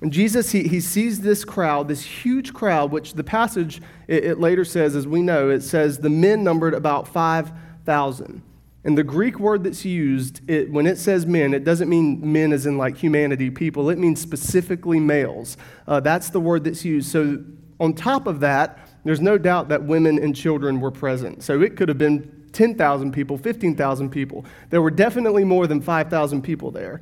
And 0.00 0.12
Jesus, 0.12 0.50
he, 0.52 0.66
he 0.66 0.80
sees 0.80 1.20
this 1.20 1.44
crowd, 1.44 1.88
this 1.88 2.02
huge 2.02 2.54
crowd, 2.54 2.90
which 2.90 3.14
the 3.14 3.24
passage 3.24 3.82
it, 4.08 4.24
it 4.24 4.40
later 4.40 4.64
says, 4.64 4.96
as 4.96 5.06
we 5.06 5.20
know, 5.20 5.50
it 5.50 5.60
says 5.60 5.98
the 5.98 6.08
men 6.08 6.42
numbered 6.42 6.74
about 6.74 7.06
5,000. 7.06 8.42
And 8.82 8.96
the 8.96 9.04
Greek 9.04 9.38
word 9.38 9.64
that's 9.64 9.84
used, 9.84 10.40
it, 10.48 10.70
when 10.72 10.86
it 10.86 10.96
says 10.96 11.26
men, 11.26 11.52
it 11.52 11.64
doesn't 11.64 11.88
mean 11.88 12.32
men 12.32 12.52
as 12.52 12.64
in 12.64 12.78
like 12.78 12.96
humanity, 12.96 13.50
people. 13.50 13.90
It 13.90 13.98
means 13.98 14.20
specifically 14.20 14.98
males. 14.98 15.58
Uh, 15.86 16.00
that's 16.00 16.30
the 16.30 16.40
word 16.40 16.64
that's 16.64 16.84
used. 16.84 17.10
So, 17.10 17.44
on 17.78 17.94
top 17.94 18.26
of 18.26 18.40
that, 18.40 18.88
there's 19.04 19.20
no 19.20 19.38
doubt 19.38 19.68
that 19.68 19.82
women 19.82 20.18
and 20.18 20.34
children 20.34 20.80
were 20.80 20.90
present. 20.90 21.42
So, 21.42 21.60
it 21.60 21.76
could 21.76 21.90
have 21.90 21.98
been 21.98 22.40
10,000 22.52 23.12
people, 23.12 23.36
15,000 23.36 24.10
people. 24.10 24.46
There 24.70 24.80
were 24.80 24.90
definitely 24.90 25.44
more 25.44 25.66
than 25.66 25.82
5,000 25.82 26.42
people 26.42 26.70
there. 26.70 27.00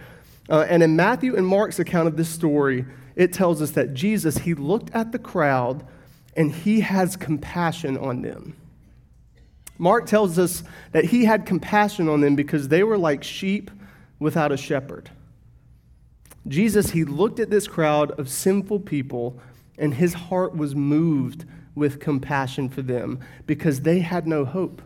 Uh, 0.48 0.66
and 0.68 0.82
in 0.82 0.96
Matthew 0.96 1.36
and 1.36 1.46
Mark's 1.46 1.78
account 1.78 2.08
of 2.08 2.16
this 2.16 2.28
story, 2.28 2.84
it 3.16 3.32
tells 3.32 3.60
us 3.60 3.72
that 3.72 3.94
Jesus, 3.94 4.38
he 4.38 4.54
looked 4.54 4.94
at 4.94 5.12
the 5.12 5.18
crowd 5.18 5.84
and 6.36 6.52
he 6.52 6.80
has 6.80 7.16
compassion 7.16 7.98
on 7.98 8.22
them. 8.22 8.56
Mark 9.76 10.06
tells 10.06 10.38
us 10.38 10.62
that 10.92 11.06
he 11.06 11.24
had 11.24 11.46
compassion 11.46 12.08
on 12.08 12.20
them 12.20 12.34
because 12.34 12.68
they 12.68 12.82
were 12.82 12.98
like 12.98 13.22
sheep 13.22 13.70
without 14.18 14.52
a 14.52 14.56
shepherd. 14.56 15.10
Jesus, 16.46 16.90
he 16.90 17.04
looked 17.04 17.38
at 17.38 17.50
this 17.50 17.68
crowd 17.68 18.10
of 18.12 18.28
sinful 18.28 18.80
people 18.80 19.38
and 19.78 19.94
his 19.94 20.14
heart 20.14 20.56
was 20.56 20.74
moved 20.74 21.44
with 21.74 22.00
compassion 22.00 22.68
for 22.68 22.82
them 22.82 23.20
because 23.46 23.82
they 23.82 24.00
had 24.00 24.26
no 24.26 24.44
hope. 24.44 24.82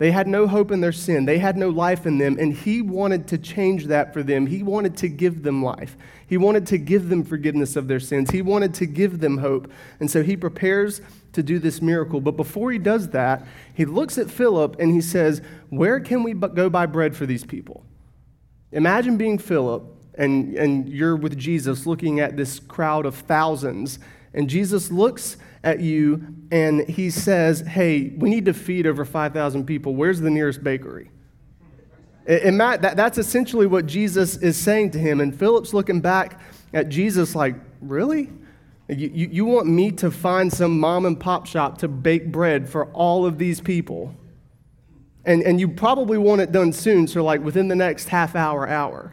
They 0.00 0.12
had 0.12 0.26
no 0.26 0.46
hope 0.46 0.70
in 0.70 0.80
their 0.80 0.92
sin. 0.92 1.26
They 1.26 1.36
had 1.36 1.58
no 1.58 1.68
life 1.68 2.06
in 2.06 2.16
them, 2.16 2.38
and 2.40 2.54
he 2.54 2.80
wanted 2.80 3.28
to 3.28 3.36
change 3.36 3.84
that 3.88 4.14
for 4.14 4.22
them. 4.22 4.46
He 4.46 4.62
wanted 4.62 4.96
to 4.96 5.08
give 5.08 5.42
them 5.42 5.62
life. 5.62 5.94
He 6.26 6.38
wanted 6.38 6.66
to 6.68 6.78
give 6.78 7.10
them 7.10 7.22
forgiveness 7.22 7.76
of 7.76 7.86
their 7.86 8.00
sins. 8.00 8.30
He 8.30 8.40
wanted 8.40 8.72
to 8.76 8.86
give 8.86 9.20
them 9.20 9.36
hope. 9.36 9.70
And 10.00 10.10
so 10.10 10.22
he 10.22 10.38
prepares 10.38 11.02
to 11.34 11.42
do 11.42 11.58
this 11.58 11.82
miracle. 11.82 12.22
But 12.22 12.38
before 12.38 12.72
he 12.72 12.78
does 12.78 13.10
that, 13.10 13.46
he 13.74 13.84
looks 13.84 14.16
at 14.16 14.30
Philip 14.30 14.76
and 14.78 14.90
he 14.90 15.02
says, 15.02 15.42
Where 15.68 16.00
can 16.00 16.22
we 16.22 16.32
go 16.32 16.70
buy 16.70 16.86
bread 16.86 17.14
for 17.14 17.26
these 17.26 17.44
people? 17.44 17.84
Imagine 18.72 19.18
being 19.18 19.36
Philip 19.36 19.84
and, 20.14 20.54
and 20.54 20.88
you're 20.88 21.16
with 21.16 21.36
Jesus 21.36 21.84
looking 21.84 22.20
at 22.20 22.38
this 22.38 22.58
crowd 22.58 23.04
of 23.04 23.16
thousands, 23.16 23.98
and 24.32 24.48
Jesus 24.48 24.90
looks 24.90 25.36
at 25.62 25.80
you 25.80 26.34
and 26.50 26.88
he 26.88 27.10
says, 27.10 27.60
Hey, 27.60 28.14
we 28.16 28.30
need 28.30 28.44
to 28.46 28.54
feed 28.54 28.86
over 28.86 29.04
5,000 29.04 29.66
people. 29.66 29.94
Where's 29.94 30.20
the 30.20 30.30
nearest 30.30 30.64
bakery? 30.64 31.10
And 32.26 32.60
that, 32.60 32.96
that's 32.96 33.18
essentially 33.18 33.66
what 33.66 33.86
Jesus 33.86 34.36
is 34.36 34.56
saying 34.56 34.92
to 34.92 34.98
him. 34.98 35.20
And 35.20 35.34
Philip's 35.34 35.74
looking 35.74 36.00
back 36.00 36.40
at 36.72 36.88
Jesus 36.88 37.34
like, 37.34 37.56
Really? 37.80 38.30
You, 38.88 39.10
you, 39.14 39.28
you 39.30 39.44
want 39.44 39.68
me 39.68 39.92
to 39.92 40.10
find 40.10 40.52
some 40.52 40.80
mom 40.80 41.06
and 41.06 41.18
pop 41.18 41.46
shop 41.46 41.78
to 41.78 41.88
bake 41.88 42.32
bread 42.32 42.68
for 42.68 42.86
all 42.86 43.24
of 43.24 43.38
these 43.38 43.60
people? 43.60 44.14
And, 45.24 45.42
and 45.42 45.60
you 45.60 45.68
probably 45.68 46.18
want 46.18 46.40
it 46.40 46.50
done 46.50 46.72
soon, 46.72 47.06
so 47.06 47.22
like 47.22 47.42
within 47.42 47.68
the 47.68 47.76
next 47.76 48.08
half 48.08 48.34
hour, 48.34 48.68
hour. 48.68 49.12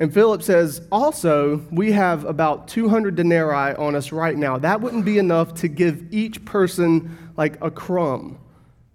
And 0.00 0.12
Philip 0.12 0.42
says, 0.42 0.80
also, 0.90 1.58
we 1.70 1.92
have 1.92 2.24
about 2.24 2.68
200 2.68 3.14
denarii 3.14 3.74
on 3.76 3.94
us 3.94 4.12
right 4.12 4.36
now. 4.36 4.56
That 4.56 4.80
wouldn't 4.80 5.04
be 5.04 5.18
enough 5.18 5.52
to 5.56 5.68
give 5.68 6.06
each 6.10 6.42
person 6.46 7.18
like 7.36 7.62
a 7.62 7.70
crumb. 7.70 8.38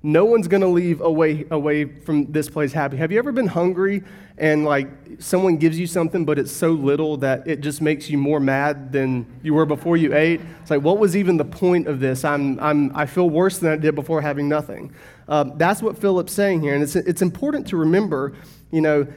No 0.02 0.26
one's 0.26 0.48
going 0.48 0.62
to 0.62 0.68
leave 0.68 1.02
away, 1.02 1.46
away 1.52 1.86
from 1.86 2.32
this 2.32 2.50
place 2.50 2.74
happy. 2.74 2.98
Have 2.98 3.12
you 3.12 3.20
ever 3.20 3.32
been 3.32 3.48
hungry 3.48 4.04
and 4.38 4.66
like 4.66 4.88
someone 5.20 5.58
gives 5.58 5.80
you 5.80 5.86
something, 5.86 6.26
but 6.26 6.40
it's 6.40 6.52
so 6.52 6.72
little 6.72 7.18
that 7.18 7.48
it 7.48 7.62
just 7.62 7.82
makes 7.82 8.10
you 8.10 8.18
more 8.18 8.40
mad 8.40 8.92
than 8.92 9.26
you 9.44 9.54
were 9.54 9.66
before 9.66 9.98
you 9.98 10.16
ate? 10.16 10.42
It's 10.62 10.72
like, 10.72 10.82
what 10.82 10.98
was 10.98 11.16
even 11.16 11.38
the 11.38 11.46
point 11.46 11.88
of 11.88 12.00
this? 12.00 12.26
I'm, 12.26 12.60
I'm, 12.60 12.96
I 12.96 13.06
feel 13.06 13.30
worse 13.30 13.60
than 13.60 13.72
I 13.72 13.78
did 13.78 13.94
before 13.94 14.22
having 14.22 14.50
nothing. 14.50 14.92
Uh, 15.28 15.46
that's 15.56 15.84
what 15.84 15.98
Philip's 16.00 16.34
saying 16.34 16.62
here. 16.62 16.74
And 16.74 16.84
it's, 16.84 16.96
it's 16.96 17.22
important 17.22 17.68
to 17.68 17.78
remember, 17.78 18.36
you 18.72 18.82
know, 18.82 19.08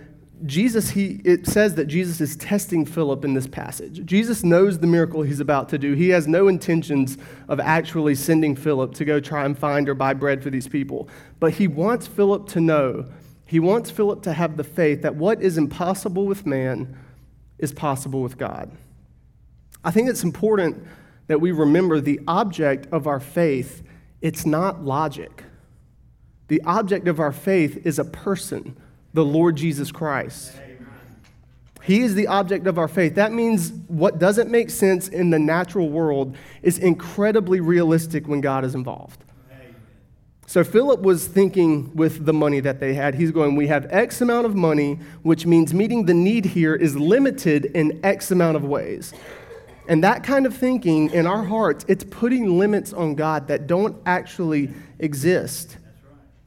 Jesus, 0.47 0.90
he, 0.90 1.21
it 1.25 1.47
says 1.47 1.75
that 1.75 1.87
Jesus 1.87 2.21
is 2.21 2.37
testing 2.37 2.85
Philip 2.85 3.25
in 3.25 3.35
this 3.35 3.47
passage. 3.47 4.04
Jesus 4.04 4.45
knows 4.45 4.78
the 4.78 4.87
miracle 4.87 5.23
he's 5.23 5.40
about 5.40 5.68
to 5.71 5.78
do. 5.78 5.95
He 5.95 6.11
has 6.11 6.28
no 6.28 6.49
intentions 6.49 7.18
of 7.49 7.59
actually 7.61 8.14
sending 8.14 8.54
Philip 8.54 8.95
to 8.95 9.04
go 9.04 9.21
try 9.21 9.45
and 9.45 9.59
find 9.59 9.88
or 9.88 9.95
buy 9.95 10.14
bread 10.14 10.42
for 10.42 10.50
these 10.50 10.68
people. 10.68 11.09
But 11.40 11.54
he 11.54 11.66
wants 11.66 12.07
Philip 12.07 12.49
to 12.50 12.61
know, 12.61 13.07
he 13.47 13.59
wants 13.59 13.90
Philip 13.90 14.23
to 14.23 14.33
have 14.33 14.57
the 14.57 14.64
faith 14.64 15.02
that 15.02 15.16
what 15.16 15.42
is 15.42 15.59
impossible 15.59 16.26
with 16.26 16.47
man 16.47 16.97
is 17.59 17.73
possible 17.73 18.23
with 18.23 18.38
God. 18.38 18.71
I 19.85 19.90
think 19.90 20.09
it's 20.09 20.23
important 20.23 20.87
that 21.26 21.40
we 21.40 21.52
remember 21.52 22.00
the 22.00 22.21
object 22.28 22.87
of 22.92 23.07
our 23.07 23.21
faith, 23.21 23.83
it's 24.21 24.45
not 24.45 24.85
logic. 24.85 25.45
The 26.49 26.62
object 26.62 27.09
of 27.09 27.21
our 27.21 27.33
faith 27.33 27.87
is 27.87 27.99
a 27.99 28.04
person 28.04 28.76
the 29.15 29.25
Lord 29.25 29.57
Jesus 29.57 29.91
Christ. 29.91 30.53
He 31.83 32.03
is 32.03 32.15
the 32.15 32.27
object 32.27 32.67
of 32.67 32.77
our 32.79 32.88
faith. 32.88 33.15
That 33.15 33.33
means 33.33 33.73
what 33.88 34.19
doesn't 34.19 34.50
make 34.50 34.69
sense 34.69 35.09
in 35.09 35.31
the 35.31 35.38
natural 35.38 35.88
world 35.88 36.37
is 36.62 36.79
incredibly 36.79 37.61
realistic 37.61 38.29
when 38.29 38.43
God 38.43 38.65
is 38.65 38.75
involved. 38.75 39.25
So 40.47 40.65
Philip 40.65 41.00
was 41.00 41.27
thinking 41.27 41.95
with 41.95 42.25
the 42.25 42.33
money 42.33 42.61
that 42.61 42.81
they 42.81 42.95
had. 42.95 43.15
He's 43.15 43.31
going, 43.31 43.55
We 43.55 43.67
have 43.67 43.87
X 43.91 44.23
amount 44.23 44.47
of 44.47 44.55
money, 44.55 44.99
which 45.23 45.45
means 45.45 45.75
meeting 45.75 46.07
the 46.07 46.15
need 46.15 46.47
here 46.47 46.75
is 46.75 46.97
limited 46.97 47.67
in 47.67 48.00
X 48.03 48.31
amount 48.31 48.57
of 48.57 48.65
ways. 48.65 49.12
And 49.88 50.05
that 50.05 50.23
kind 50.23 50.47
of 50.47 50.57
thinking 50.57 51.11
in 51.11 51.27
our 51.27 51.45
hearts, 51.45 51.85
it's 51.88 52.05
putting 52.05 52.59
limits 52.59 52.93
on 52.93 53.15
God 53.15 53.49
that 53.49 53.67
don't 53.67 53.97
actually 54.07 54.71
exist. 54.99 55.77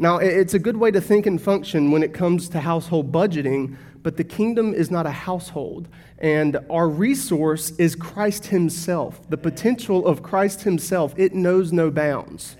Now, 0.01 0.17
it's 0.17 0.55
a 0.55 0.59
good 0.59 0.77
way 0.77 0.89
to 0.89 0.99
think 0.99 1.27
and 1.27 1.39
function 1.39 1.91
when 1.91 2.01
it 2.01 2.11
comes 2.11 2.49
to 2.49 2.59
household 2.59 3.11
budgeting, 3.11 3.77
but 4.01 4.17
the 4.17 4.23
kingdom 4.23 4.73
is 4.73 4.89
not 4.89 5.05
a 5.05 5.11
household. 5.11 5.87
And 6.17 6.57
our 6.71 6.89
resource 6.89 7.69
is 7.77 7.95
Christ 7.95 8.47
Himself. 8.47 9.21
The 9.29 9.37
potential 9.37 10.07
of 10.07 10.23
Christ 10.23 10.63
Himself, 10.63 11.13
it 11.17 11.35
knows 11.35 11.71
no 11.71 11.91
bounds. 11.91 12.57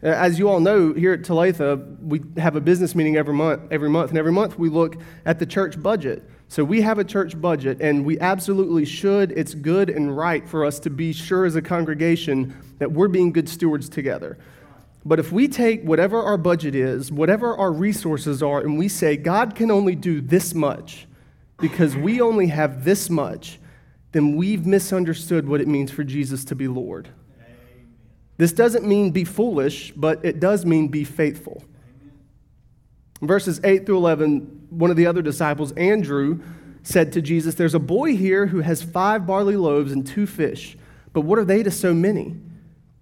As 0.00 0.38
you 0.38 0.48
all 0.48 0.60
know, 0.60 0.92
here 0.92 1.12
at 1.12 1.24
Talitha, 1.24 1.84
we 2.00 2.22
have 2.36 2.54
a 2.54 2.60
business 2.60 2.94
meeting 2.94 3.16
every 3.16 3.34
month, 3.34 3.62
every 3.72 3.90
month, 3.90 4.10
and 4.10 4.18
every 4.18 4.30
month 4.30 4.60
we 4.60 4.68
look 4.68 4.94
at 5.26 5.40
the 5.40 5.46
church 5.46 5.82
budget. 5.82 6.22
So 6.46 6.62
we 6.62 6.82
have 6.82 7.00
a 7.00 7.04
church 7.04 7.38
budget, 7.40 7.80
and 7.80 8.04
we 8.04 8.16
absolutely 8.20 8.84
should. 8.84 9.32
It's 9.32 9.54
good 9.54 9.90
and 9.90 10.16
right 10.16 10.48
for 10.48 10.64
us 10.64 10.78
to 10.80 10.88
be 10.88 11.12
sure 11.12 11.46
as 11.46 11.56
a 11.56 11.62
congregation 11.62 12.56
that 12.78 12.92
we're 12.92 13.08
being 13.08 13.32
good 13.32 13.48
stewards 13.48 13.88
together. 13.88 14.38
But 15.04 15.18
if 15.18 15.32
we 15.32 15.48
take 15.48 15.82
whatever 15.82 16.20
our 16.22 16.36
budget 16.36 16.74
is, 16.74 17.10
whatever 17.10 17.56
our 17.56 17.72
resources 17.72 18.42
are, 18.42 18.60
and 18.60 18.78
we 18.78 18.88
say, 18.88 19.16
God 19.16 19.54
can 19.54 19.70
only 19.70 19.94
do 19.94 20.20
this 20.20 20.54
much 20.54 21.06
because 21.58 21.96
we 21.96 22.20
only 22.20 22.48
have 22.48 22.84
this 22.84 23.08
much, 23.08 23.58
then 24.12 24.36
we've 24.36 24.66
misunderstood 24.66 25.48
what 25.48 25.60
it 25.60 25.68
means 25.68 25.90
for 25.90 26.04
Jesus 26.04 26.44
to 26.46 26.54
be 26.54 26.68
Lord. 26.68 27.08
Amen. 27.40 27.96
This 28.36 28.52
doesn't 28.52 28.86
mean 28.86 29.10
be 29.10 29.24
foolish, 29.24 29.92
but 29.92 30.24
it 30.24 30.40
does 30.40 30.64
mean 30.64 30.88
be 30.88 31.04
faithful. 31.04 31.62
Verses 33.20 33.60
8 33.64 33.84
through 33.84 33.96
11, 33.96 34.66
one 34.70 34.90
of 34.90 34.96
the 34.96 35.06
other 35.06 35.22
disciples, 35.22 35.72
Andrew, 35.72 36.40
said 36.82 37.12
to 37.12 37.22
Jesus, 37.22 37.54
There's 37.54 37.74
a 37.74 37.80
boy 37.80 38.16
here 38.16 38.46
who 38.46 38.60
has 38.60 38.82
five 38.82 39.26
barley 39.26 39.56
loaves 39.56 39.92
and 39.92 40.06
two 40.06 40.26
fish, 40.26 40.76
but 41.12 41.22
what 41.22 41.38
are 41.38 41.44
they 41.44 41.62
to 41.62 41.70
so 41.70 41.92
many? 41.92 42.36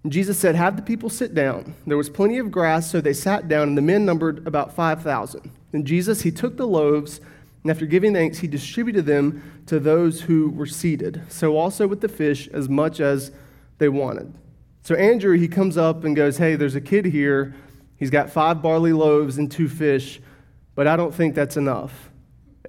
Jesus 0.07 0.37
said, 0.37 0.55
Have 0.55 0.75
the 0.75 0.81
people 0.81 1.09
sit 1.09 1.33
down. 1.33 1.75
There 1.85 1.97
was 1.97 2.09
plenty 2.09 2.37
of 2.37 2.51
grass, 2.51 2.89
so 2.89 3.01
they 3.01 3.13
sat 3.13 3.47
down, 3.47 3.69
and 3.69 3.77
the 3.77 3.81
men 3.81 4.05
numbered 4.05 4.45
about 4.47 4.73
5,000. 4.73 5.51
And 5.73 5.85
Jesus, 5.85 6.21
he 6.21 6.31
took 6.31 6.57
the 6.57 6.67
loaves, 6.67 7.19
and 7.63 7.71
after 7.71 7.85
giving 7.85 8.13
thanks, 8.13 8.39
he 8.39 8.47
distributed 8.47 9.05
them 9.05 9.61
to 9.65 9.79
those 9.79 10.21
who 10.21 10.49
were 10.49 10.65
seated. 10.65 11.21
So 11.27 11.57
also 11.57 11.87
with 11.87 12.01
the 12.01 12.07
fish, 12.07 12.47
as 12.49 12.69
much 12.69 12.99
as 12.99 13.31
they 13.77 13.89
wanted. 13.89 14.33
So 14.83 14.95
Andrew, 14.95 15.37
he 15.37 15.49
comes 15.49 15.77
up 15.77 16.05
and 16.05 16.15
goes, 16.15 16.37
Hey, 16.37 16.55
there's 16.55 16.75
a 16.75 16.81
kid 16.81 17.05
here. 17.05 17.53
He's 17.97 18.09
got 18.09 18.29
five 18.29 18.61
barley 18.61 18.93
loaves 18.93 19.37
and 19.37 19.51
two 19.51 19.67
fish, 19.67 20.21
but 20.75 20.87
I 20.87 20.95
don't 20.95 21.13
think 21.13 21.35
that's 21.35 21.57
enough. 21.57 22.09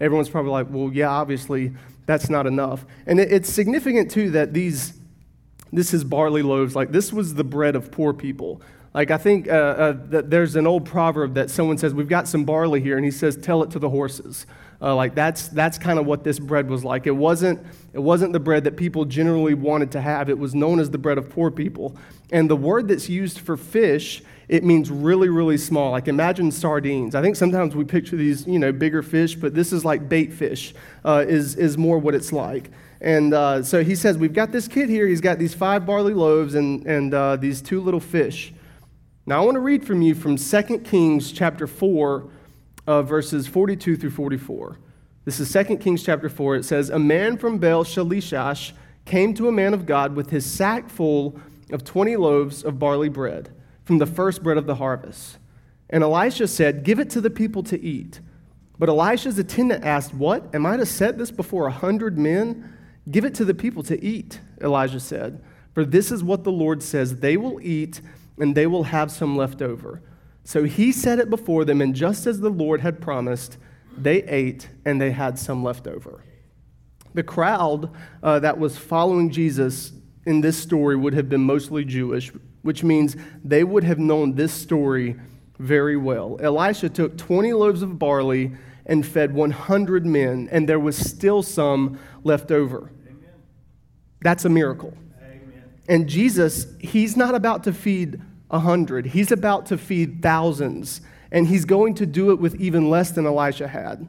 Everyone's 0.01 0.29
probably 0.29 0.51
like, 0.51 0.67
Well, 0.69 0.91
yeah, 0.93 1.11
obviously 1.11 1.73
that's 2.07 2.29
not 2.29 2.47
enough. 2.47 2.85
And 3.07 3.21
it's 3.21 3.53
significant, 3.53 4.11
too, 4.11 4.31
that 4.31 4.53
these 4.53 4.98
this 5.73 5.93
is 5.93 6.05
barley 6.05 6.43
loaves. 6.43 6.75
Like, 6.75 6.93
this 6.93 7.13
was 7.13 7.35
the 7.35 7.45
bread 7.45 7.77
of 7.77 7.91
poor 7.91 8.13
people. 8.13 8.63
Like, 8.95 9.11
I 9.11 9.19
think 9.19 9.49
uh, 9.49 9.53
uh, 9.53 9.97
that 10.07 10.31
there's 10.31 10.57
an 10.57 10.67
old 10.67 10.85
proverb 10.85 11.35
that 11.35 11.51
someone 11.51 11.79
says, 11.79 11.95
We've 11.95 12.09
got 12.09 12.27
some 12.27 12.45
barley 12.45 12.81
here, 12.81 12.97
and 12.97 13.05
he 13.05 13.11
says, 13.11 13.37
Tell 13.37 13.63
it 13.63 13.71
to 13.73 13.79
the 13.79 13.91
horses. 13.91 14.47
Uh, 14.81 14.95
like, 14.95 15.15
that's, 15.15 15.49
that's 15.49 15.77
kind 15.77 15.99
of 15.99 16.07
what 16.07 16.25
this 16.25 16.39
bread 16.39 16.71
was 16.71 16.85
like. 16.85 17.07
It 17.07 17.13
wasn't, 17.13 17.65
it 17.93 17.99
wasn't 17.99 18.33
the 18.33 18.41
bread 18.41 18.65
that 18.65 18.77
people 18.77 19.05
generally 19.05 19.55
wanted 19.55 19.91
to 19.93 20.01
have, 20.01 20.31
it 20.31 20.39
was 20.39 20.55
known 20.55 20.79
as 20.79 20.91
the 20.91 20.99
bread 20.99 21.19
of 21.19 21.29
poor 21.29 21.51
people. 21.51 21.97
And 22.31 22.49
the 22.49 22.57
word 22.57 22.89
that's 22.89 23.09
used 23.09 23.41
for 23.41 23.57
fish, 23.57 24.23
it 24.49 24.65
means 24.65 24.91
really, 24.91 25.29
really 25.29 25.59
small. 25.59 25.91
Like, 25.91 26.09
imagine 26.09 26.51
sardines. 26.53 27.15
I 27.15 27.23
think 27.23 27.37
sometimes 27.37 27.75
we 27.75 27.85
picture 27.85 28.17
these, 28.17 28.47
you 28.47 28.59
know, 28.59 28.73
bigger 28.73 29.03
fish, 29.03 29.35
but 29.35 29.55
this 29.55 29.73
is 29.73 29.85
like 29.85 30.09
bait 30.09 30.33
fish, 30.33 30.75
uh, 31.05 31.25
is, 31.27 31.57
is 31.57 31.77
more 31.77 31.99
what 31.99 32.15
it's 32.15 32.33
like. 32.33 32.71
And 33.01 33.33
uh, 33.33 33.63
so 33.63 33.85
he 33.85 33.95
says, 33.95 34.19
We've 34.19 34.33
got 34.33 34.53
this 34.53 34.69
kid 34.69 34.89
here. 34.89 35.07
He's 35.07 35.21
got 35.21 35.39
these 35.39 35.55
five 35.55 35.87
barley 35.87 36.15
loaves 36.15 36.55
and, 36.55 36.87
and 36.87 37.15
uh, 37.15 37.37
these 37.37 37.63
two 37.63 37.81
little 37.81 38.01
fish. 38.01 38.53
Now, 39.27 39.43
I 39.43 39.45
want 39.45 39.57
to 39.57 39.61
read 39.61 39.87
from 39.87 40.01
you 40.01 40.15
from 40.15 40.37
2 40.37 40.79
Kings 40.79 41.33
chapter 41.33 41.67
4, 41.67 42.29
uh, 42.87 43.03
verses 43.03 43.47
42 43.47 43.97
through 43.97 44.11
44. 44.11 44.79
This 45.27 45.39
is 45.39 45.53
2 45.53 45.77
Kings 45.77 46.03
chapter 46.03 46.31
4. 46.31 46.57
It 46.57 46.65
says, 46.65 46.89
A 46.89 46.99
man 46.99 47.37
from 47.37 47.59
Baal 47.59 47.85
Shalishah 47.85 48.73
came 49.05 49.35
to 49.35 49.47
a 49.47 49.53
man 49.53 49.75
of 49.75 49.85
God 49.85 50.17
with 50.17 50.31
his 50.31 50.47
sack 50.51 50.89
full 50.89 51.39
of 51.71 51.85
20 51.85 52.17
loaves 52.17 52.65
of 52.65 52.79
barley 52.79 53.11
bread 53.11 53.51
from 53.85 53.99
the 53.99 54.07
first 54.07 54.43
bread 54.43 54.57
of 54.57 54.67
the 54.67 54.77
harvest. 54.77 55.39
And 55.91 56.03
Elisha 56.03 56.49
said, 56.49 56.83
Give 56.83 56.99
it 56.99 57.11
to 57.11 57.21
the 57.21 57.31
people 57.31 57.63
to 57.65 57.79
eat. 57.79 58.21
But 58.79 58.89
Elisha's 58.89 59.39
attendant 59.39 59.85
asked, 59.85 60.15
What? 60.15 60.55
Am 60.55 60.65
I 60.65 60.79
to 60.79 60.87
set 60.87 61.19
this 61.19 61.31
before 61.31 61.67
a 61.67 61.73
hundred 61.73 62.17
men? 62.17 62.78
Give 63.11 63.25
it 63.25 63.35
to 63.37 63.45
the 63.45 63.55
people 63.55 63.83
to 63.85 64.03
eat, 64.05 64.41
Elijah 64.61 65.01
said. 65.01 65.43
For 65.73 65.85
this 65.85 66.11
is 66.11 66.25
what 66.25 66.45
the 66.45 66.53
Lord 66.53 66.83
says 66.83 67.21
they 67.21 67.37
will 67.37 67.61
eat, 67.63 68.01
and 68.39 68.55
they 68.55 68.67
will 68.67 68.85
have 68.85 69.11
some 69.11 69.37
left 69.37 69.63
over. 69.63 70.03
So 70.45 70.65
he 70.65 70.93
set 70.93 71.19
it 71.19 71.31
before 71.31 71.65
them, 71.65 71.81
and 71.81 71.95
just 71.95 72.27
as 72.27 72.41
the 72.41 72.51
Lord 72.51 72.81
had 72.81 73.01
promised, 73.01 73.59
they 73.97 74.23
ate, 74.25 74.69
and 74.85 75.01
they 75.01 75.11
had 75.11 75.39
some 75.39 75.63
left 75.63 75.87
over. 75.87 76.25
The 77.15 77.23
crowd 77.23 77.91
uh, 78.23 78.39
that 78.41 78.59
was 78.59 78.79
following 78.79 79.31
Jesus 79.31 79.93
in 80.27 80.41
this 80.41 80.59
story 80.59 80.97
would 80.97 81.15
have 81.15 81.29
been 81.29 81.43
mostly 81.43 81.85
Jewish, 81.85 82.33
which 82.63 82.85
means 82.85 83.17
they 83.45 83.65
would 83.65 83.85
have 83.85 83.99
known 83.99 84.35
this 84.35 84.53
story 84.53 85.17
very 85.59 85.97
well. 85.97 86.39
Elisha 86.41 86.89
took 86.89 87.17
20 87.17 87.53
loaves 87.53 87.83
of 87.83 87.99
barley 87.99 88.53
and 88.87 89.07
fed 89.07 89.35
100 89.35 90.07
men, 90.07 90.49
and 90.51 90.69
there 90.69 90.81
was 90.81 90.97
still 90.97 91.43
some 91.43 91.99
left 92.25 92.51
over. 92.51 92.91
That's 94.21 94.45
a 94.45 94.49
miracle. 94.49 94.95
Amen. 95.21 95.65
And 95.89 96.09
Jesus, 96.09 96.67
he's 96.81 97.17
not 97.17 97.35
about 97.35 97.65
to 97.65 97.73
feed 97.73 98.21
a 98.51 98.57
100, 98.57 99.07
he's 99.07 99.31
about 99.31 99.67
to 99.67 99.77
feed 99.77 100.23
thousands, 100.23 101.01
and 101.31 101.47
he's 101.47 101.65
going 101.65 101.95
to 101.95 102.07
do 102.07 102.31
it 102.31 102.41
with 102.41 102.55
even 102.61 102.89
less 102.89 103.11
than 103.11 103.27
Elisha 103.27 103.69
had. 103.69 104.09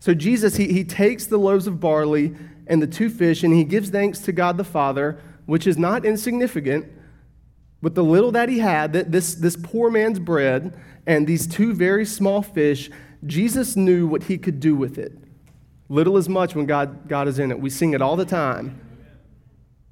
So 0.00 0.14
Jesus, 0.14 0.56
he, 0.56 0.72
he 0.72 0.84
takes 0.84 1.26
the 1.26 1.38
loaves 1.38 1.66
of 1.66 1.80
barley 1.80 2.34
and 2.66 2.82
the 2.82 2.86
two 2.86 3.10
fish, 3.10 3.42
and 3.42 3.54
he 3.54 3.64
gives 3.64 3.90
thanks 3.90 4.20
to 4.20 4.32
God 4.32 4.56
the 4.56 4.64
Father, 4.64 5.18
which 5.46 5.66
is 5.66 5.76
not 5.76 6.04
insignificant. 6.04 6.86
With 7.82 7.94
the 7.94 8.04
little 8.04 8.30
that 8.32 8.48
he 8.48 8.58
had, 8.58 8.92
this, 8.92 9.34
this 9.34 9.56
poor 9.56 9.90
man's 9.90 10.18
bread 10.18 10.78
and 11.06 11.26
these 11.26 11.46
two 11.46 11.74
very 11.74 12.04
small 12.04 12.42
fish, 12.42 12.90
Jesus 13.26 13.76
knew 13.76 14.06
what 14.06 14.24
he 14.24 14.38
could 14.38 14.60
do 14.60 14.76
with 14.76 14.98
it. 14.98 15.12
Little 15.90 16.16
as 16.16 16.28
much 16.28 16.54
when 16.54 16.66
God, 16.66 17.08
God 17.08 17.26
is 17.26 17.40
in 17.40 17.50
it. 17.50 17.58
We 17.60 17.68
sing 17.68 17.94
it 17.94 18.00
all 18.00 18.14
the 18.14 18.24
time. 18.24 18.80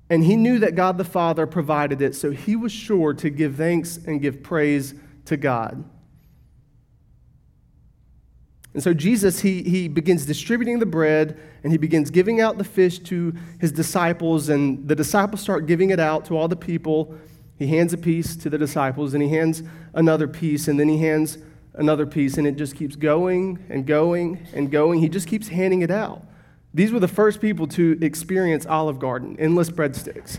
And 0.08 0.22
he 0.22 0.36
knew 0.36 0.60
that 0.60 0.76
God 0.76 0.96
the 0.96 1.04
Father 1.04 1.44
provided 1.44 2.00
it, 2.00 2.14
so 2.14 2.30
he 2.30 2.54
was 2.56 2.72
sure 2.72 3.12
to 3.14 3.28
give 3.28 3.56
thanks 3.56 3.98
and 3.98 4.22
give 4.22 4.42
praise 4.42 4.94
to 5.26 5.36
God. 5.36 5.84
And 8.74 8.82
so 8.82 8.94
Jesus, 8.94 9.40
he, 9.40 9.64
he 9.64 9.88
begins 9.88 10.24
distributing 10.24 10.78
the 10.78 10.86
bread 10.86 11.36
and 11.64 11.72
he 11.72 11.78
begins 11.78 12.10
giving 12.10 12.40
out 12.40 12.58
the 12.58 12.64
fish 12.64 13.00
to 13.00 13.34
his 13.60 13.72
disciples, 13.72 14.48
and 14.48 14.86
the 14.86 14.94
disciples 14.94 15.40
start 15.40 15.66
giving 15.66 15.90
it 15.90 15.98
out 15.98 16.24
to 16.26 16.36
all 16.38 16.46
the 16.46 16.56
people. 16.56 17.16
He 17.58 17.66
hands 17.66 17.92
a 17.92 17.98
piece 17.98 18.36
to 18.36 18.48
the 18.48 18.56
disciples, 18.56 19.14
and 19.14 19.22
he 19.22 19.30
hands 19.30 19.64
another 19.94 20.28
piece, 20.28 20.68
and 20.68 20.78
then 20.78 20.88
he 20.88 20.98
hands 20.98 21.38
another 21.78 22.04
piece, 22.04 22.37
and 22.37 22.47
it 22.47 22.56
just 22.56 22.76
keeps 22.76 22.97
going 22.97 23.64
and 23.70 23.87
going 23.87 24.47
and 24.52 24.70
going. 24.70 25.00
He 25.00 25.08
just 25.08 25.26
keeps 25.26 25.49
handing 25.49 25.82
it 25.82 25.90
out. 25.90 26.23
These 26.75 26.92
were 26.92 27.00
the 27.00 27.08
first 27.08 27.40
people 27.40 27.66
to 27.68 27.99
experience 28.02 28.66
Olive 28.66 28.99
Garden, 28.99 29.37
endless 29.38 29.70
breadsticks. 29.70 30.38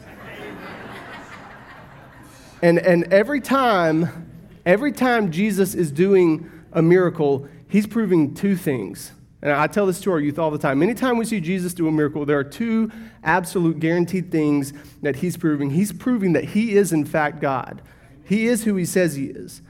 and, 2.62 2.78
and 2.78 3.12
every 3.12 3.42
time, 3.42 4.30
every 4.66 4.92
time 4.92 5.32
Jesus 5.32 5.74
is 5.74 5.92
doing 5.92 6.52
a 6.72 6.82
miracle, 6.82 7.48
he's 7.68 7.88
proving 7.88 8.36
two 8.36 8.56
things. 8.56 9.12
And 9.42 9.54
I 9.54 9.68
tell 9.68 9.86
this 9.86 10.02
to 10.02 10.12
our 10.12 10.20
youth 10.20 10.38
all 10.38 10.52
the 10.52 10.58
time. 10.58 10.84
Anytime 10.84 11.18
we 11.18 11.24
see 11.24 11.40
Jesus 11.40 11.74
do 11.74 11.88
a 11.88 11.92
miracle, 11.92 12.26
there 12.26 12.38
are 12.38 12.44
two 12.44 12.92
absolute 13.24 13.80
guaranteed 13.80 14.32
things 14.32 14.74
that 15.02 15.16
he's 15.18 15.38
proving. 15.38 15.72
He's 15.72 15.94
proving 15.94 16.34
that 16.34 16.44
he 16.44 16.76
is, 16.76 16.92
in 16.92 17.06
fact, 17.06 17.40
God. 17.40 17.82
He 18.26 18.48
is 18.48 18.66
who 18.66 18.76
he 18.76 18.86
says 18.86 19.16
he 19.16 19.28
is. 19.28 19.62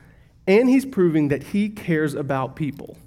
And 0.50 0.68
he's 0.68 0.84
proving 0.84 1.27
that 1.27 1.44
he 1.44 1.70
cares 1.70 2.15
about 2.15 2.56
people. 2.56 2.98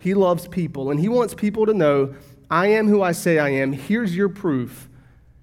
He 0.00 0.14
loves 0.14 0.48
people, 0.48 0.90
and 0.90 0.98
he 0.98 1.08
wants 1.08 1.32
people 1.32 1.64
to 1.64 1.72
know, 1.72 2.16
I 2.50 2.66
am 2.66 2.88
who 2.88 3.02
I 3.02 3.12
say 3.12 3.38
I 3.38 3.50
am. 3.50 3.72
Here's 3.72 4.16
your 4.16 4.28
proof. 4.28 4.88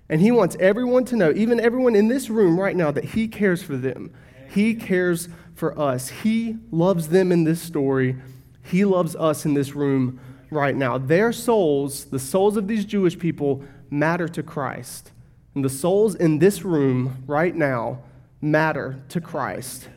And 0.09 0.19
he 0.19 0.31
wants 0.31 0.57
everyone 0.59 1.05
to 1.05 1.15
know, 1.15 1.31
even 1.33 1.61
everyone 1.61 1.95
in 1.95 2.09
this 2.09 2.29
room 2.29 2.59
right 2.59 2.75
now, 2.75 2.91
that 2.91 3.05
he 3.05 3.29
cares 3.29 3.63
for 3.63 3.77
them. 3.77 4.11
He 4.49 4.75
cares 4.75 5.29
for 5.55 5.79
us. 5.79 6.09
He 6.09 6.57
loves 6.71 7.07
them 7.07 7.31
in 7.31 7.45
this 7.45 7.61
story. 7.61 8.17
He 8.61 8.83
loves 8.83 9.15
us 9.15 9.45
in 9.45 9.53
this 9.53 9.73
room 9.73 10.19
right 10.51 10.75
now. 10.75 10.97
Their 10.97 11.31
souls, 11.31 12.03
the 12.03 12.19
souls 12.19 12.57
of 12.57 12.67
these 12.67 12.83
Jewish 12.83 13.17
people, 13.17 13.63
matter 13.89 14.27
to 14.27 14.43
Christ. 14.43 15.13
And 15.55 15.63
the 15.63 15.69
souls 15.69 16.15
in 16.15 16.39
this 16.39 16.63
room 16.63 17.23
right 17.27 17.55
now 17.55 17.99
matter 18.41 19.01
to 19.07 19.21
Christ. 19.21 19.87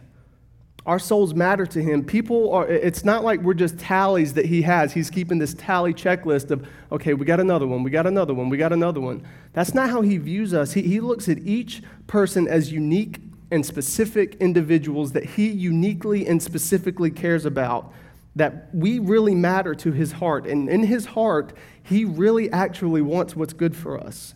Our 0.87 1.01
souls 1.01 1.35
matter 1.35 1.67
to 1.67 1.83
him. 1.83 2.05
People 2.05 2.53
are, 2.53 2.67
it's 2.69 3.05
not 3.05 3.25
like 3.25 3.41
we're 3.41 3.55
just 3.55 3.77
tallies 3.77 4.35
that 4.35 4.47
he 4.47 4.63
has. 4.63 4.93
He's 4.93 5.11
keeping 5.11 5.39
this 5.39 5.53
tally 5.55 5.93
checklist 5.93 6.53
of, 6.53 6.67
okay, 6.93 7.13
we 7.13 7.27
got 7.27 7.41
another 7.41 7.67
one, 7.67 7.83
we 7.83 7.91
got 7.91 8.07
another 8.07 8.33
one, 8.33 8.49
we 8.49 8.57
got 8.57 8.73
another 8.73 9.01
one. 9.01 9.27
That's 9.53 9.75
not 9.75 9.91
how 9.91 10.03
he 10.03 10.17
views 10.17 10.55
us. 10.55 10.75
He, 10.75 10.83
he 10.83 11.01
looks 11.01 11.29
at 11.29 11.39
each 11.41 11.83
person 12.07 12.47
as 12.47 12.71
unique 12.71 13.19
and 13.51 13.67
specific 13.67 14.37
individuals 14.37 15.11
that 15.13 15.25
he 15.25 15.49
uniquely 15.49 16.25
and 16.27 16.41
specifically 16.41 17.11
cares 17.11 17.45
about 17.45 17.93
that 18.37 18.69
we 18.73 19.01
really 19.01 19.35
matter 19.35 19.75
to 19.75 19.91
his 19.91 20.13
heart. 20.13 20.47
And 20.47 20.69
in 20.69 20.85
his 20.85 21.07
heart, 21.07 21.53
he 21.83 22.05
really 22.05 22.51
actually 22.53 23.03
wants 23.03 23.35
what's 23.35 23.55
good 23.55 23.75
for 23.75 23.99
us. 23.99 24.35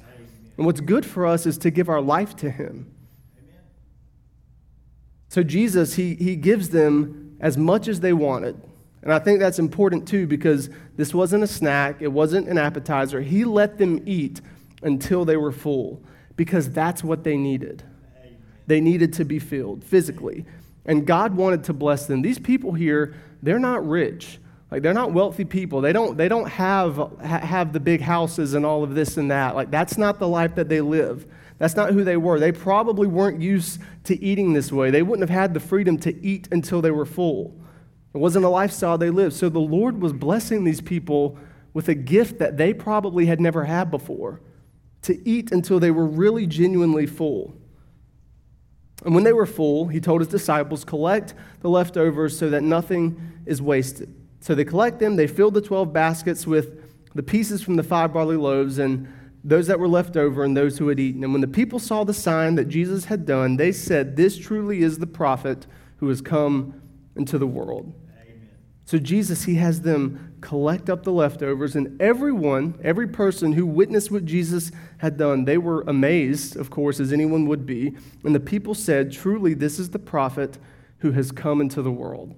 And 0.56 0.66
what's 0.66 0.80
good 0.80 1.06
for 1.06 1.26
us 1.26 1.46
is 1.46 1.58
to 1.58 1.70
give 1.70 1.88
our 1.88 2.00
life 2.00 2.34
to 2.36 2.50
him. 2.50 2.90
So 5.30 5.44
Jesus, 5.44 5.94
he, 5.94 6.16
he 6.16 6.34
gives 6.34 6.70
them 6.70 7.36
as 7.40 7.56
much 7.56 7.86
as 7.86 8.00
they 8.00 8.12
wanted. 8.12 8.60
And 9.02 9.12
I 9.12 9.20
think 9.20 9.38
that's 9.38 9.60
important 9.60 10.06
too 10.08 10.26
because 10.26 10.68
this 10.96 11.14
wasn't 11.14 11.44
a 11.44 11.46
snack, 11.46 12.02
it 12.02 12.08
wasn't 12.08 12.48
an 12.48 12.58
appetizer. 12.58 13.20
He 13.20 13.44
let 13.44 13.78
them 13.78 14.02
eat 14.06 14.40
until 14.82 15.24
they 15.24 15.36
were 15.36 15.52
full 15.52 16.02
because 16.34 16.68
that's 16.70 17.04
what 17.04 17.22
they 17.22 17.36
needed. 17.36 17.84
They 18.66 18.80
needed 18.80 19.12
to 19.14 19.24
be 19.24 19.38
filled 19.38 19.84
physically. 19.84 20.44
And 20.84 21.06
God 21.06 21.36
wanted 21.36 21.62
to 21.64 21.72
bless 21.72 22.06
them. 22.06 22.22
These 22.22 22.40
people 22.40 22.72
here, 22.72 23.14
they're 23.40 23.60
not 23.60 23.86
rich. 23.88 24.40
Like 24.72 24.82
they're 24.82 24.92
not 24.92 25.12
wealthy 25.12 25.44
people. 25.44 25.80
They 25.80 25.92
don't, 25.92 26.16
they 26.16 26.28
don't 26.28 26.48
have, 26.48 27.20
have 27.20 27.72
the 27.72 27.80
big 27.80 28.00
houses 28.00 28.54
and 28.54 28.66
all 28.66 28.82
of 28.82 28.96
this 28.96 29.16
and 29.16 29.30
that. 29.30 29.54
Like 29.54 29.70
that's 29.70 29.96
not 29.96 30.18
the 30.18 30.28
life 30.28 30.56
that 30.56 30.68
they 30.68 30.80
live. 30.80 31.24
That's 31.60 31.76
not 31.76 31.92
who 31.92 32.04
they 32.04 32.16
were. 32.16 32.40
They 32.40 32.52
probably 32.52 33.06
weren't 33.06 33.42
used 33.42 33.82
to 34.04 34.18
eating 34.24 34.54
this 34.54 34.72
way. 34.72 34.90
They 34.90 35.02
wouldn't 35.02 35.28
have 35.28 35.38
had 35.38 35.52
the 35.52 35.60
freedom 35.60 35.98
to 35.98 36.24
eat 36.24 36.48
until 36.50 36.80
they 36.80 36.90
were 36.90 37.04
full. 37.04 37.54
It 38.14 38.18
wasn't 38.18 38.46
a 38.46 38.48
lifestyle 38.48 38.96
they 38.96 39.10
lived. 39.10 39.34
So 39.36 39.50
the 39.50 39.58
Lord 39.58 40.00
was 40.00 40.14
blessing 40.14 40.64
these 40.64 40.80
people 40.80 41.38
with 41.74 41.90
a 41.90 41.94
gift 41.94 42.38
that 42.38 42.56
they 42.56 42.72
probably 42.72 43.26
had 43.26 43.42
never 43.42 43.64
had 43.64 43.90
before 43.90 44.40
to 45.02 45.28
eat 45.28 45.52
until 45.52 45.78
they 45.78 45.90
were 45.90 46.06
really 46.06 46.46
genuinely 46.46 47.04
full. 47.04 47.54
And 49.04 49.14
when 49.14 49.24
they 49.24 49.34
were 49.34 49.46
full, 49.46 49.88
he 49.88 50.00
told 50.00 50.22
his 50.22 50.28
disciples, 50.28 50.82
Collect 50.82 51.34
the 51.60 51.68
leftovers 51.68 52.38
so 52.38 52.48
that 52.48 52.62
nothing 52.62 53.20
is 53.44 53.60
wasted. 53.60 54.14
So 54.40 54.54
they 54.54 54.64
collect 54.64 54.98
them, 54.98 55.16
they 55.16 55.26
fill 55.26 55.50
the 55.50 55.60
12 55.60 55.92
baskets 55.92 56.46
with 56.46 56.82
the 57.14 57.22
pieces 57.22 57.60
from 57.60 57.76
the 57.76 57.82
five 57.82 58.14
barley 58.14 58.36
loaves 58.36 58.78
and 58.78 59.12
those 59.42 59.66
that 59.68 59.78
were 59.78 59.88
left 59.88 60.16
over 60.16 60.44
and 60.44 60.56
those 60.56 60.78
who 60.78 60.88
had 60.88 61.00
eaten. 61.00 61.24
And 61.24 61.32
when 61.32 61.40
the 61.40 61.48
people 61.48 61.78
saw 61.78 62.04
the 62.04 62.14
sign 62.14 62.56
that 62.56 62.68
Jesus 62.68 63.06
had 63.06 63.24
done, 63.24 63.56
they 63.56 63.72
said, 63.72 64.16
This 64.16 64.38
truly 64.38 64.82
is 64.82 64.98
the 64.98 65.06
prophet 65.06 65.66
who 65.96 66.08
has 66.08 66.20
come 66.20 66.80
into 67.16 67.38
the 67.38 67.46
world. 67.46 67.94
So 68.84 68.98
Jesus, 68.98 69.44
he 69.44 69.54
has 69.54 69.82
them 69.82 70.34
collect 70.40 70.90
up 70.90 71.04
the 71.04 71.12
leftovers, 71.12 71.76
and 71.76 72.00
everyone, 72.02 72.78
every 72.82 73.06
person 73.06 73.52
who 73.52 73.64
witnessed 73.64 74.10
what 74.10 74.24
Jesus 74.24 74.72
had 74.98 75.16
done, 75.16 75.44
they 75.44 75.58
were 75.58 75.82
amazed, 75.82 76.56
of 76.56 76.70
course, 76.70 76.98
as 76.98 77.12
anyone 77.12 77.46
would 77.46 77.66
be. 77.66 77.94
And 78.24 78.34
the 78.34 78.40
people 78.40 78.74
said, 78.74 79.12
Truly, 79.12 79.54
this 79.54 79.78
is 79.78 79.90
the 79.90 79.98
prophet 79.98 80.58
who 80.98 81.12
has 81.12 81.30
come 81.30 81.60
into 81.60 81.82
the 81.82 81.92
world. 81.92 82.34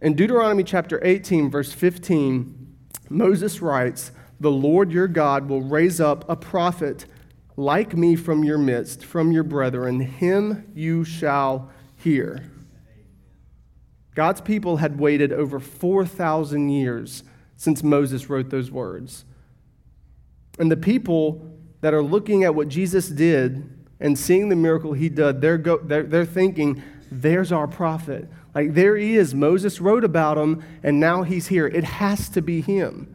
In 0.00 0.14
Deuteronomy 0.14 0.64
chapter 0.64 0.98
18, 1.04 1.50
verse 1.50 1.72
15, 1.72 2.76
Moses 3.10 3.60
writes, 3.60 4.12
The 4.40 4.50
Lord 4.50 4.90
your 4.90 5.06
God 5.06 5.48
will 5.48 5.60
raise 5.60 6.00
up 6.00 6.28
a 6.28 6.34
prophet 6.34 7.04
like 7.56 7.94
me 7.94 8.16
from 8.16 8.42
your 8.42 8.58
midst, 8.58 9.04
from 9.04 9.30
your 9.30 9.44
brethren. 9.44 10.00
Him 10.00 10.70
you 10.74 11.04
shall 11.04 11.70
hear. 11.96 12.50
God's 14.14 14.40
people 14.40 14.78
had 14.78 14.98
waited 14.98 15.32
over 15.32 15.60
4,000 15.60 16.70
years 16.70 17.22
since 17.56 17.82
Moses 17.82 18.30
wrote 18.30 18.50
those 18.50 18.70
words. 18.70 19.24
And 20.58 20.70
the 20.70 20.76
people 20.76 21.46
that 21.82 21.94
are 21.94 22.02
looking 22.02 22.44
at 22.44 22.54
what 22.54 22.68
Jesus 22.68 23.08
did 23.08 23.68
and 24.00 24.18
seeing 24.18 24.48
the 24.48 24.56
miracle 24.56 24.94
he 24.94 25.08
did, 25.08 25.40
they're, 25.40 25.58
go, 25.58 25.78
they're, 25.78 26.02
they're 26.02 26.24
thinking, 26.24 26.82
there's 27.10 27.52
our 27.52 27.68
prophet. 27.68 28.28
Like, 28.54 28.74
there 28.74 28.96
he 28.96 29.16
is. 29.16 29.34
Moses 29.34 29.80
wrote 29.80 30.04
about 30.04 30.38
him, 30.38 30.62
and 30.82 30.98
now 30.98 31.22
he's 31.22 31.48
here. 31.48 31.66
It 31.66 31.84
has 31.84 32.28
to 32.30 32.42
be 32.42 32.60
him. 32.60 33.14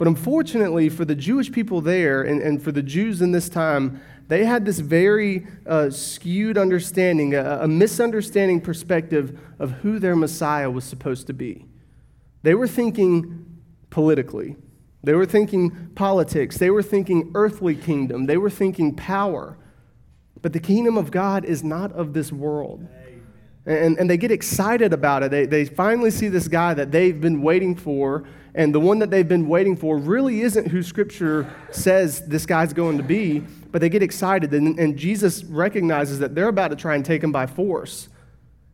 But 0.00 0.08
unfortunately, 0.08 0.88
for 0.88 1.04
the 1.04 1.14
Jewish 1.14 1.52
people 1.52 1.82
there 1.82 2.22
and, 2.22 2.40
and 2.40 2.62
for 2.62 2.72
the 2.72 2.82
Jews 2.82 3.20
in 3.20 3.32
this 3.32 3.50
time, 3.50 4.00
they 4.28 4.46
had 4.46 4.64
this 4.64 4.78
very 4.78 5.46
uh, 5.66 5.90
skewed 5.90 6.56
understanding, 6.56 7.34
a, 7.34 7.58
a 7.60 7.68
misunderstanding 7.68 8.62
perspective 8.62 9.38
of 9.58 9.72
who 9.72 9.98
their 9.98 10.16
Messiah 10.16 10.70
was 10.70 10.84
supposed 10.84 11.26
to 11.26 11.34
be. 11.34 11.66
They 12.42 12.54
were 12.54 12.66
thinking 12.66 13.44
politically, 13.90 14.56
they 15.04 15.12
were 15.12 15.26
thinking 15.26 15.90
politics, 15.94 16.56
they 16.56 16.70
were 16.70 16.82
thinking 16.82 17.32
earthly 17.34 17.74
kingdom, 17.74 18.24
they 18.24 18.38
were 18.38 18.48
thinking 18.48 18.96
power. 18.96 19.58
But 20.40 20.54
the 20.54 20.60
kingdom 20.60 20.96
of 20.96 21.10
God 21.10 21.44
is 21.44 21.62
not 21.62 21.92
of 21.92 22.14
this 22.14 22.32
world. 22.32 22.88
And, 23.66 23.98
and 23.98 24.08
they 24.08 24.16
get 24.16 24.30
excited 24.30 24.92
about 24.92 25.22
it. 25.22 25.30
They, 25.30 25.46
they 25.46 25.64
finally 25.64 26.10
see 26.10 26.28
this 26.28 26.48
guy 26.48 26.74
that 26.74 26.90
they've 26.90 27.20
been 27.20 27.42
waiting 27.42 27.74
for, 27.74 28.24
and 28.54 28.74
the 28.74 28.80
one 28.80 28.98
that 29.00 29.10
they've 29.10 29.28
been 29.28 29.48
waiting 29.48 29.76
for 29.76 29.98
really 29.98 30.40
isn't 30.40 30.68
who 30.68 30.82
Scripture 30.82 31.52
says 31.70 32.26
this 32.26 32.46
guy's 32.46 32.72
going 32.72 32.96
to 32.96 33.04
be 33.04 33.44
but 33.72 33.80
they 33.80 33.88
get 33.88 34.02
excited, 34.02 34.52
and, 34.52 34.78
and 34.78 34.96
Jesus 34.96 35.44
recognizes 35.44 36.18
that 36.18 36.34
they're 36.34 36.48
about 36.48 36.68
to 36.68 36.76
try 36.76 36.94
and 36.96 37.04
take 37.04 37.22
him 37.22 37.32
by 37.32 37.46
force. 37.46 38.08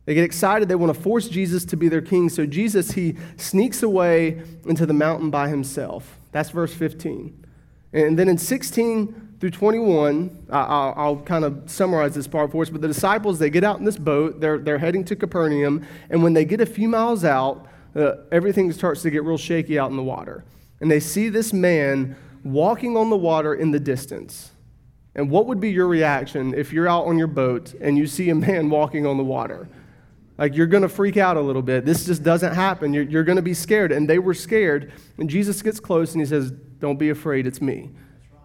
They 0.06 0.14
get 0.14 0.24
excited. 0.24 0.68
They 0.68 0.74
want 0.74 0.94
to 0.94 1.00
force 1.00 1.28
Jesus 1.28 1.64
to 1.66 1.76
be 1.76 1.88
their 1.88 2.00
king. 2.00 2.28
So 2.28 2.46
Jesus, 2.46 2.92
he 2.92 3.16
sneaks 3.36 3.82
away 3.82 4.42
into 4.64 4.86
the 4.86 4.92
mountain 4.92 5.30
by 5.30 5.48
himself. 5.48 6.18
That's 6.32 6.50
verse 6.50 6.72
15. 6.72 7.44
And 7.92 8.18
then 8.18 8.28
in 8.28 8.38
16 8.38 9.25
through 9.38 9.50
21, 9.50 10.46
I'll, 10.50 10.94
I'll, 10.96 11.16
kind 11.16 11.44
of 11.44 11.64
summarize 11.66 12.14
this 12.14 12.26
part 12.26 12.50
for 12.50 12.62
us. 12.62 12.70
But 12.70 12.80
the 12.80 12.88
disciples, 12.88 13.38
they 13.38 13.50
get 13.50 13.64
out 13.64 13.78
in 13.78 13.84
this 13.84 13.98
boat. 13.98 14.40
They're, 14.40 14.58
they're 14.58 14.78
heading 14.78 15.04
to 15.06 15.16
Capernaum. 15.16 15.86
And 16.08 16.22
when 16.22 16.32
they 16.32 16.44
get 16.44 16.60
a 16.60 16.66
few 16.66 16.88
miles 16.88 17.24
out, 17.24 17.66
uh, 17.94 18.16
everything 18.32 18.72
starts 18.72 19.02
to 19.02 19.10
get 19.10 19.24
real 19.24 19.36
shaky 19.36 19.78
out 19.78 19.90
in 19.90 19.96
the 19.96 20.02
water. 20.02 20.44
And 20.80 20.90
they 20.90 21.00
see 21.00 21.28
this 21.28 21.52
man 21.52 22.16
walking 22.44 22.96
on 22.96 23.10
the 23.10 23.16
water 23.16 23.54
in 23.54 23.72
the 23.72 23.80
distance. 23.80 24.52
And 25.14 25.30
what 25.30 25.46
would 25.46 25.60
be 25.60 25.70
your 25.70 25.86
reaction 25.86 26.54
if 26.54 26.72
you're 26.72 26.88
out 26.88 27.06
on 27.06 27.18
your 27.18 27.26
boat 27.26 27.74
and 27.80 27.96
you 27.98 28.06
see 28.06 28.30
a 28.30 28.34
man 28.34 28.70
walking 28.70 29.06
on 29.06 29.18
the 29.18 29.24
water? 29.24 29.68
Like, 30.38 30.54
you're 30.54 30.66
going 30.66 30.82
to 30.82 30.88
freak 30.88 31.16
out 31.16 31.38
a 31.38 31.40
little 31.40 31.62
bit. 31.62 31.86
This 31.86 32.04
just 32.04 32.22
doesn't 32.22 32.54
happen. 32.54 32.92
You're, 32.92 33.04
you're 33.04 33.24
going 33.24 33.36
to 33.36 33.42
be 33.42 33.54
scared. 33.54 33.92
And 33.92 34.08
they 34.08 34.18
were 34.18 34.34
scared. 34.34 34.92
And 35.18 35.28
Jesus 35.28 35.62
gets 35.62 35.80
close 35.80 36.12
and 36.12 36.20
he 36.20 36.26
says, 36.26 36.50
Don't 36.50 36.98
be 36.98 37.08
afraid, 37.08 37.46
it's 37.46 37.62
me. 37.62 37.90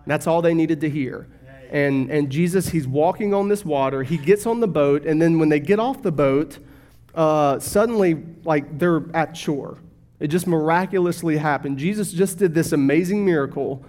That's 0.06 0.28
all 0.28 0.42
they 0.42 0.54
needed 0.54 0.82
to 0.82 0.90
hear. 0.90 1.28
And, 1.72 2.12
and 2.12 2.30
Jesus, 2.30 2.70
he's 2.70 2.88
walking 2.88 3.34
on 3.34 3.48
this 3.48 3.64
water. 3.64 4.04
He 4.04 4.18
gets 4.18 4.46
on 4.46 4.60
the 4.60 4.68
boat. 4.68 5.06
And 5.06 5.22
then 5.22 5.40
when 5.40 5.50
they 5.50 5.60
get 5.60 5.80
off 5.80 6.02
the 6.02 6.12
boat, 6.12 6.60
uh, 7.16 7.60
suddenly, 7.60 8.24
like, 8.44 8.78
they're 8.78 9.04
at 9.14 9.38
shore. 9.38 9.78
It 10.20 10.28
just 10.28 10.48
miraculously 10.48 11.38
happened. 11.38 11.78
Jesus 11.78 12.12
just 12.12 12.38
did 12.38 12.54
this 12.54 12.74
amazing 12.74 13.26
miracle 13.26 13.84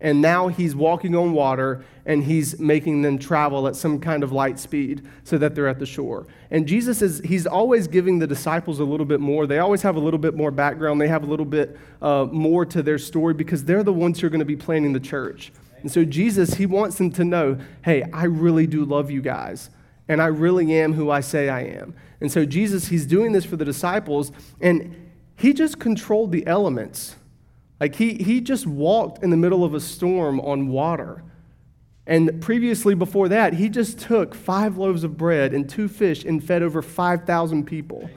and 0.00 0.22
now 0.22 0.46
he's 0.46 0.76
walking 0.76 1.16
on 1.16 1.32
water 1.32 1.84
and 2.06 2.22
he's 2.22 2.58
making 2.60 3.02
them 3.02 3.18
travel 3.18 3.66
at 3.66 3.74
some 3.74 3.98
kind 3.98 4.22
of 4.22 4.30
light 4.30 4.58
speed 4.58 5.06
so 5.24 5.36
that 5.38 5.54
they're 5.54 5.66
at 5.66 5.80
the 5.80 5.86
shore. 5.86 6.26
And 6.50 6.68
Jesus 6.68 7.02
is, 7.02 7.20
he's 7.24 7.46
always 7.46 7.88
giving 7.88 8.20
the 8.20 8.26
disciples 8.26 8.78
a 8.78 8.84
little 8.84 9.06
bit 9.06 9.18
more. 9.18 9.46
They 9.46 9.58
always 9.58 9.82
have 9.82 9.96
a 9.96 10.00
little 10.00 10.18
bit 10.18 10.34
more 10.34 10.52
background. 10.52 11.00
They 11.00 11.08
have 11.08 11.24
a 11.24 11.26
little 11.26 11.44
bit 11.44 11.76
uh, 12.00 12.26
more 12.30 12.64
to 12.66 12.82
their 12.82 12.98
story 12.98 13.34
because 13.34 13.64
they're 13.64 13.82
the 13.82 13.92
ones 13.92 14.20
who 14.20 14.28
are 14.28 14.30
going 14.30 14.38
to 14.38 14.44
be 14.44 14.56
planning 14.56 14.92
the 14.92 15.00
church. 15.00 15.52
And 15.82 15.90
so 15.90 16.04
Jesus, 16.04 16.54
he 16.54 16.66
wants 16.66 16.96
them 16.96 17.10
to 17.12 17.24
know 17.24 17.58
hey, 17.82 18.04
I 18.12 18.24
really 18.24 18.66
do 18.66 18.84
love 18.84 19.10
you 19.10 19.20
guys. 19.20 19.70
And 20.06 20.22
I 20.22 20.26
really 20.26 20.72
am 20.74 20.94
who 20.94 21.10
I 21.10 21.20
say 21.20 21.48
I 21.48 21.64
am. 21.64 21.94
And 22.20 22.32
so 22.32 22.46
Jesus, 22.46 22.88
he's 22.88 23.04
doing 23.04 23.32
this 23.32 23.44
for 23.44 23.56
the 23.56 23.64
disciples. 23.64 24.32
And 24.60 25.10
he 25.36 25.52
just 25.52 25.78
controlled 25.78 26.32
the 26.32 26.46
elements 26.46 27.16
like 27.80 27.94
he, 27.94 28.14
he 28.14 28.40
just 28.40 28.66
walked 28.66 29.22
in 29.22 29.30
the 29.30 29.36
middle 29.36 29.64
of 29.64 29.74
a 29.74 29.80
storm 29.80 30.40
on 30.40 30.68
water. 30.68 31.22
And 32.06 32.40
previously, 32.40 32.94
before 32.94 33.28
that, 33.28 33.54
he 33.54 33.68
just 33.68 33.98
took 33.98 34.34
five 34.34 34.78
loaves 34.78 35.04
of 35.04 35.16
bread 35.16 35.52
and 35.52 35.68
two 35.68 35.88
fish 35.88 36.24
and 36.24 36.42
fed 36.42 36.62
over 36.62 36.80
5,000 36.82 37.66
people. 37.66 38.08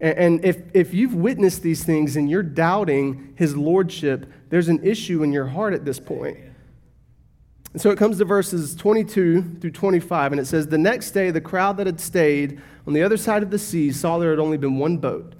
And, 0.00 0.18
and 0.18 0.44
if, 0.44 0.62
if 0.74 0.94
you've 0.94 1.14
witnessed 1.14 1.62
these 1.62 1.84
things 1.84 2.16
and 2.16 2.28
you're 2.28 2.42
doubting 2.42 3.34
his 3.36 3.56
lordship, 3.56 4.26
there's 4.48 4.68
an 4.68 4.82
issue 4.84 5.22
in 5.22 5.32
your 5.32 5.46
heart 5.46 5.74
at 5.74 5.84
this 5.84 6.00
point. 6.00 6.38
And 7.72 7.82
so 7.82 7.90
it 7.90 7.98
comes 7.98 8.16
to 8.18 8.24
verses 8.24 8.74
22 8.74 9.58
through 9.60 9.70
25, 9.70 10.32
and 10.32 10.40
it 10.40 10.46
says, 10.46 10.66
The 10.66 10.78
next 10.78 11.10
day, 11.10 11.30
the 11.30 11.42
crowd 11.42 11.76
that 11.76 11.86
had 11.86 12.00
stayed 12.00 12.60
on 12.86 12.94
the 12.94 13.02
other 13.02 13.18
side 13.18 13.42
of 13.42 13.50
the 13.50 13.58
sea 13.58 13.92
saw 13.92 14.18
there 14.18 14.30
had 14.30 14.38
only 14.38 14.56
been 14.56 14.78
one 14.78 14.96
boat 14.96 15.34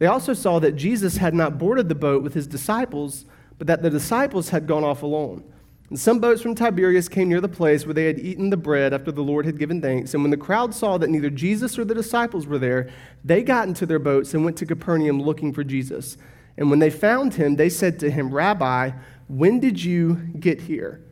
they 0.00 0.06
also 0.06 0.32
saw 0.32 0.58
that 0.60 0.76
Jesus 0.76 1.18
had 1.18 1.34
not 1.34 1.58
boarded 1.58 1.90
the 1.90 1.94
boat 1.94 2.22
with 2.22 2.32
his 2.32 2.46
disciples, 2.46 3.26
but 3.58 3.66
that 3.66 3.82
the 3.82 3.90
disciples 3.90 4.48
had 4.48 4.66
gone 4.66 4.82
off 4.82 5.02
alone. 5.02 5.44
And 5.90 6.00
some 6.00 6.20
boats 6.20 6.40
from 6.40 6.54
Tiberias 6.54 7.06
came 7.06 7.28
near 7.28 7.42
the 7.42 7.48
place 7.48 7.84
where 7.84 7.92
they 7.92 8.06
had 8.06 8.18
eaten 8.18 8.48
the 8.48 8.56
bread 8.56 8.94
after 8.94 9.12
the 9.12 9.22
Lord 9.22 9.44
had 9.44 9.58
given 9.58 9.82
thanks. 9.82 10.14
And 10.14 10.22
when 10.22 10.30
the 10.30 10.38
crowd 10.38 10.74
saw 10.74 10.96
that 10.96 11.10
neither 11.10 11.28
Jesus 11.28 11.78
or 11.78 11.84
the 11.84 11.94
disciples 11.94 12.46
were 12.46 12.58
there, 12.58 12.88
they 13.22 13.42
got 13.42 13.68
into 13.68 13.84
their 13.84 13.98
boats 13.98 14.32
and 14.32 14.42
went 14.42 14.56
to 14.56 14.66
Capernaum 14.66 15.20
looking 15.20 15.52
for 15.52 15.62
Jesus. 15.62 16.16
And 16.56 16.70
when 16.70 16.78
they 16.78 16.90
found 16.90 17.34
him, 17.34 17.56
they 17.56 17.68
said 17.68 17.98
to 18.00 18.10
him, 18.10 18.32
Rabbi, 18.32 18.92
when 19.28 19.60
did 19.60 19.84
you 19.84 20.14
get 20.38 20.62
here? 20.62 21.04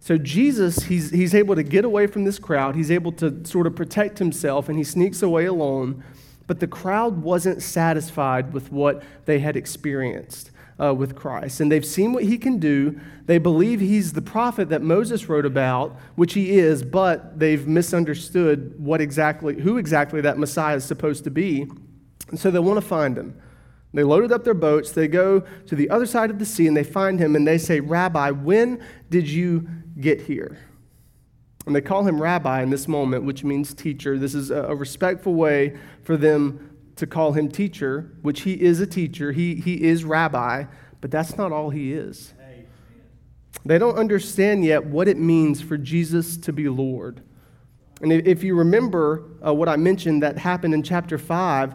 So 0.00 0.18
Jesus, 0.18 0.84
he's, 0.84 1.10
he's 1.10 1.34
able 1.36 1.54
to 1.54 1.62
get 1.62 1.84
away 1.84 2.08
from 2.08 2.24
this 2.24 2.40
crowd. 2.40 2.74
He's 2.74 2.90
able 2.90 3.12
to 3.12 3.44
sort 3.44 3.68
of 3.68 3.76
protect 3.76 4.18
himself, 4.18 4.68
and 4.68 4.76
he 4.76 4.84
sneaks 4.84 5.22
away 5.22 5.44
alone. 5.44 6.02
But 6.48 6.58
the 6.58 6.66
crowd 6.66 7.22
wasn't 7.22 7.62
satisfied 7.62 8.52
with 8.52 8.72
what 8.72 9.04
they 9.26 9.38
had 9.38 9.54
experienced 9.54 10.50
uh, 10.82 10.94
with 10.94 11.14
Christ. 11.14 11.60
And 11.60 11.70
they've 11.70 11.84
seen 11.84 12.12
what 12.12 12.24
he 12.24 12.38
can 12.38 12.58
do. 12.58 12.98
They 13.26 13.38
believe 13.38 13.80
he's 13.80 14.14
the 14.14 14.22
prophet 14.22 14.70
that 14.70 14.82
Moses 14.82 15.28
wrote 15.28 15.44
about, 15.44 15.96
which 16.16 16.32
he 16.34 16.58
is, 16.58 16.82
but 16.82 17.38
they've 17.38 17.66
misunderstood 17.66 18.74
what 18.78 19.00
exactly, 19.00 19.60
who 19.60 19.76
exactly 19.76 20.20
that 20.22 20.38
Messiah 20.38 20.76
is 20.76 20.84
supposed 20.84 21.22
to 21.24 21.30
be. 21.30 21.68
And 22.28 22.40
so 22.40 22.50
they 22.50 22.58
want 22.58 22.80
to 22.80 22.86
find 22.86 23.16
him. 23.16 23.40
They 23.92 24.02
loaded 24.02 24.32
up 24.32 24.44
their 24.44 24.54
boats. 24.54 24.92
They 24.92 25.08
go 25.08 25.40
to 25.66 25.74
the 25.76 25.90
other 25.90 26.06
side 26.06 26.30
of 26.30 26.38
the 26.38 26.46
sea 26.46 26.66
and 26.66 26.76
they 26.76 26.84
find 26.84 27.18
him 27.18 27.36
and 27.36 27.46
they 27.46 27.58
say, 27.58 27.80
Rabbi, 27.80 28.30
when 28.30 28.82
did 29.10 29.28
you 29.28 29.66
get 30.00 30.22
here? 30.22 30.58
And 31.68 31.76
they 31.76 31.80
call 31.80 32.04
him 32.04 32.20
rabbi 32.20 32.62
in 32.62 32.70
this 32.70 32.88
moment, 32.88 33.24
which 33.24 33.44
means 33.44 33.74
teacher. 33.74 34.18
This 34.18 34.34
is 34.34 34.50
a 34.50 34.74
respectful 34.74 35.34
way 35.34 35.78
for 36.02 36.16
them 36.16 36.76
to 36.96 37.06
call 37.06 37.32
him 37.32 37.50
teacher, 37.50 38.10
which 38.22 38.40
he 38.40 38.54
is 38.54 38.80
a 38.80 38.86
teacher. 38.86 39.32
He, 39.32 39.54
he 39.54 39.84
is 39.84 40.02
rabbi, 40.02 40.64
but 41.00 41.10
that's 41.10 41.36
not 41.36 41.52
all 41.52 41.70
he 41.70 41.92
is. 41.92 42.32
They 43.64 43.78
don't 43.78 43.98
understand 43.98 44.64
yet 44.64 44.86
what 44.86 45.08
it 45.08 45.18
means 45.18 45.60
for 45.60 45.76
Jesus 45.76 46.38
to 46.38 46.52
be 46.52 46.68
Lord. 46.68 47.22
And 48.00 48.12
if 48.12 48.42
you 48.42 48.54
remember 48.54 49.24
uh, 49.44 49.52
what 49.52 49.68
I 49.68 49.76
mentioned 49.76 50.22
that 50.22 50.38
happened 50.38 50.72
in 50.72 50.82
chapter 50.82 51.18
5, 51.18 51.74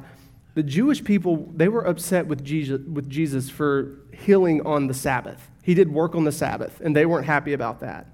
the 0.56 0.64
Jewish 0.64 1.04
people, 1.04 1.52
they 1.54 1.68
were 1.68 1.86
upset 1.86 2.26
with 2.26 2.44
Jesus, 2.44 2.82
with 2.82 3.10
Jesus 3.10 3.50
for 3.50 4.00
healing 4.12 4.66
on 4.66 4.88
the 4.88 4.94
Sabbath. 4.94 5.52
He 5.62 5.74
did 5.76 5.92
work 5.92 6.16
on 6.16 6.24
the 6.24 6.32
Sabbath, 6.32 6.82
and 6.82 6.96
they 6.96 7.06
weren't 7.06 7.28
happy 7.28 7.54
about 7.54 7.80
that. 7.82 8.08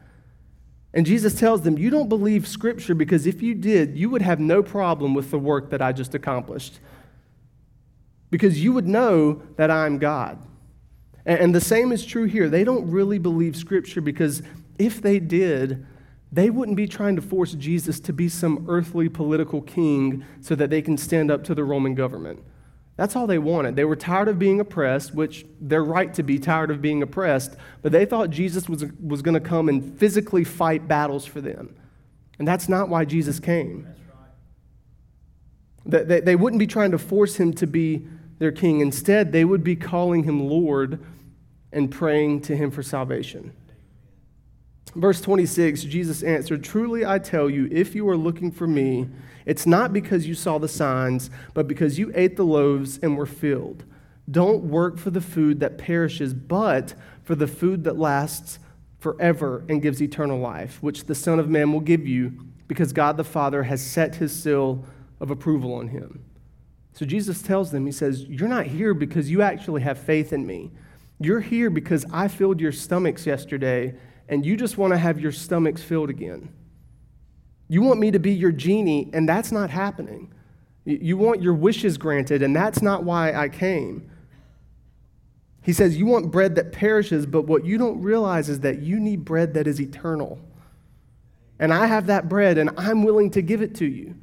And 0.93 1.05
Jesus 1.05 1.35
tells 1.35 1.61
them, 1.61 1.77
You 1.77 1.89
don't 1.89 2.09
believe 2.09 2.47
Scripture 2.47 2.95
because 2.95 3.27
if 3.27 3.41
you 3.41 3.53
did, 3.53 3.97
you 3.97 4.09
would 4.09 4.21
have 4.21 4.39
no 4.39 4.63
problem 4.63 5.13
with 5.13 5.31
the 5.31 5.39
work 5.39 5.69
that 5.69 5.81
I 5.81 5.91
just 5.91 6.15
accomplished. 6.15 6.79
Because 8.31 8.63
you 8.63 8.73
would 8.73 8.87
know 8.87 9.41
that 9.55 9.71
I'm 9.71 9.97
God. 9.97 10.39
And 11.25 11.53
the 11.53 11.61
same 11.61 11.91
is 11.91 12.05
true 12.05 12.25
here. 12.25 12.49
They 12.49 12.63
don't 12.63 12.89
really 12.89 13.19
believe 13.19 13.55
Scripture 13.55 14.01
because 14.01 14.41
if 14.79 15.01
they 15.01 15.19
did, 15.19 15.85
they 16.31 16.49
wouldn't 16.49 16.77
be 16.77 16.87
trying 16.87 17.15
to 17.15 17.21
force 17.21 17.53
Jesus 17.53 17.99
to 18.01 18.13
be 18.13 18.29
some 18.29 18.65
earthly 18.67 19.09
political 19.09 19.61
king 19.61 20.23
so 20.41 20.55
that 20.55 20.69
they 20.69 20.81
can 20.81 20.97
stand 20.97 21.29
up 21.29 21.43
to 21.45 21.55
the 21.55 21.63
Roman 21.63 21.95
government. 21.95 22.43
That's 22.99 23.15
all 23.15 23.27
they 23.27 23.39
wanted. 23.39 23.77
They 23.77 23.85
were 23.85 23.95
tired 23.95 24.27
of 24.27 24.37
being 24.37 24.59
oppressed, 24.59 25.15
which 25.15 25.45
they're 25.61 25.85
right 25.85 26.13
to 26.15 26.21
be 26.21 26.37
tired 26.37 26.69
of 26.69 26.81
being 26.81 27.01
oppressed, 27.01 27.55
but 27.81 27.93
they 27.93 28.03
thought 28.03 28.29
Jesus 28.29 28.67
was, 28.67 28.83
was 29.01 29.21
going 29.21 29.35
to 29.35 29.39
come 29.39 29.69
and 29.69 29.97
physically 29.97 30.43
fight 30.43 30.85
battles 30.85 31.25
for 31.25 31.39
them. 31.39 31.77
And 32.39 32.45
that's 32.45 32.67
not 32.67 32.89
why 32.89 33.05
Jesus 33.05 33.39
came. 33.39 33.87
Right. 35.85 36.07
They, 36.09 36.19
they 36.19 36.35
wouldn't 36.35 36.59
be 36.59 36.67
trying 36.67 36.91
to 36.91 36.97
force 36.97 37.37
him 37.37 37.53
to 37.53 37.65
be 37.65 38.05
their 38.37 38.51
king. 38.51 38.81
Instead, 38.81 39.31
they 39.31 39.45
would 39.45 39.63
be 39.63 39.77
calling 39.77 40.25
him 40.25 40.49
Lord 40.49 40.99
and 41.71 41.89
praying 41.89 42.41
to 42.41 42.55
him 42.57 42.69
for 42.69 42.83
salvation. 42.83 43.53
Verse 44.95 45.21
26, 45.21 45.83
Jesus 45.83 46.23
answered, 46.23 46.63
Truly 46.63 47.05
I 47.05 47.19
tell 47.19 47.49
you, 47.49 47.67
if 47.71 47.93
you 47.93 48.07
are 48.09 48.17
looking 48.17 48.51
for 48.51 48.67
me, 48.67 49.07
it's 49.45 49.65
not 49.65 49.93
because 49.93 50.27
you 50.27 50.33
saw 50.33 50.57
the 50.57 50.67
signs, 50.67 51.29
but 51.53 51.67
because 51.67 51.99
you 51.99 52.11
ate 52.15 52.35
the 52.35 52.45
loaves 52.45 52.99
and 53.01 53.17
were 53.17 53.25
filled. 53.25 53.83
Don't 54.29 54.63
work 54.63 54.97
for 54.97 55.09
the 55.09 55.21
food 55.21 55.59
that 55.59 55.77
perishes, 55.77 56.33
but 56.33 56.93
for 57.23 57.35
the 57.35 57.47
food 57.47 57.83
that 57.83 57.97
lasts 57.97 58.59
forever 58.99 59.63
and 59.69 59.81
gives 59.81 60.01
eternal 60.01 60.39
life, 60.39 60.81
which 60.81 61.05
the 61.05 61.15
Son 61.15 61.39
of 61.39 61.49
Man 61.49 61.71
will 61.71 61.79
give 61.79 62.07
you, 62.07 62.33
because 62.67 62.93
God 62.93 63.17
the 63.17 63.23
Father 63.23 63.63
has 63.63 63.85
set 63.85 64.15
his 64.15 64.31
seal 64.31 64.85
of 65.19 65.31
approval 65.31 65.73
on 65.73 65.87
him. 65.87 66.23
So 66.93 67.05
Jesus 67.05 67.41
tells 67.41 67.71
them, 67.71 67.85
He 67.85 67.91
says, 67.91 68.25
You're 68.25 68.49
not 68.49 68.65
here 68.65 68.93
because 68.93 69.31
you 69.31 69.41
actually 69.41 69.81
have 69.81 69.97
faith 69.97 70.33
in 70.33 70.45
me. 70.45 70.71
You're 71.19 71.39
here 71.39 71.69
because 71.69 72.05
I 72.11 72.27
filled 72.27 72.61
your 72.61 72.71
stomachs 72.71 73.25
yesterday, 73.25 73.95
and 74.29 74.45
you 74.45 74.55
just 74.55 74.77
want 74.77 74.93
to 74.93 74.97
have 74.97 75.19
your 75.19 75.31
stomachs 75.31 75.81
filled 75.81 76.09
again. 76.09 76.53
You 77.67 77.81
want 77.81 77.99
me 77.99 78.11
to 78.11 78.19
be 78.19 78.31
your 78.31 78.51
genie, 78.51 79.09
and 79.13 79.27
that's 79.27 79.51
not 79.51 79.69
happening. 79.69 80.31
You 80.85 81.17
want 81.17 81.41
your 81.41 81.53
wishes 81.53 81.97
granted, 81.97 82.41
and 82.41 82.55
that's 82.55 82.81
not 82.81 83.03
why 83.03 83.33
I 83.33 83.49
came. 83.49 84.09
He 85.61 85.73
says, 85.73 85.97
You 85.97 86.05
want 86.05 86.31
bread 86.31 86.55
that 86.55 86.71
perishes, 86.71 87.25
but 87.25 87.43
what 87.43 87.65
you 87.65 87.77
don't 87.77 88.01
realize 88.01 88.49
is 88.49 88.61
that 88.61 88.79
you 88.79 88.99
need 88.99 89.25
bread 89.25 89.53
that 89.55 89.67
is 89.67 89.81
eternal. 89.81 90.39
And 91.59 91.73
I 91.73 91.85
have 91.87 92.07
that 92.07 92.29
bread, 92.29 92.57
and 92.57 92.69
I'm 92.77 93.03
willing 93.03 93.29
to 93.31 93.41
give 93.41 93.61
it 93.61 93.75
to 93.75 93.85
you. 93.85 94.15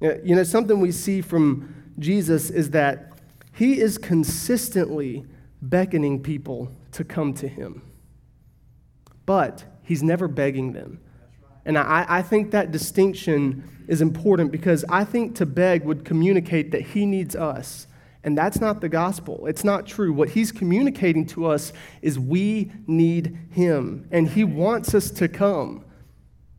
Amen. 0.00 0.20
You 0.24 0.36
know, 0.36 0.44
something 0.44 0.78
we 0.78 0.92
see 0.92 1.22
from 1.22 1.74
Jesus 1.98 2.50
is 2.50 2.70
that 2.70 3.12
he 3.54 3.80
is 3.80 3.96
consistently 3.96 5.24
beckoning 5.62 6.22
people 6.22 6.70
to 6.92 7.02
come 7.02 7.32
to 7.34 7.48
him, 7.48 7.82
but 9.26 9.64
he's 9.82 10.02
never 10.02 10.28
begging 10.28 10.72
them. 10.72 11.00
And 11.64 11.76
I, 11.76 12.06
I 12.08 12.22
think 12.22 12.52
that 12.52 12.70
distinction 12.70 13.68
is 13.88 14.00
important 14.00 14.52
because 14.52 14.84
I 14.88 15.04
think 15.04 15.34
to 15.36 15.46
beg 15.46 15.84
would 15.84 16.04
communicate 16.04 16.70
that 16.70 16.82
he 16.82 17.04
needs 17.04 17.34
us. 17.34 17.88
And 18.22 18.36
that's 18.36 18.60
not 18.60 18.80
the 18.80 18.88
gospel. 18.88 19.46
It's 19.46 19.62
not 19.62 19.86
true. 19.86 20.12
What 20.12 20.30
he's 20.30 20.50
communicating 20.50 21.26
to 21.26 21.46
us 21.46 21.72
is 22.02 22.18
we 22.18 22.72
need 22.86 23.38
him, 23.50 24.08
and 24.10 24.28
he 24.28 24.42
wants 24.42 24.94
us 24.94 25.10
to 25.12 25.28
come. 25.28 25.84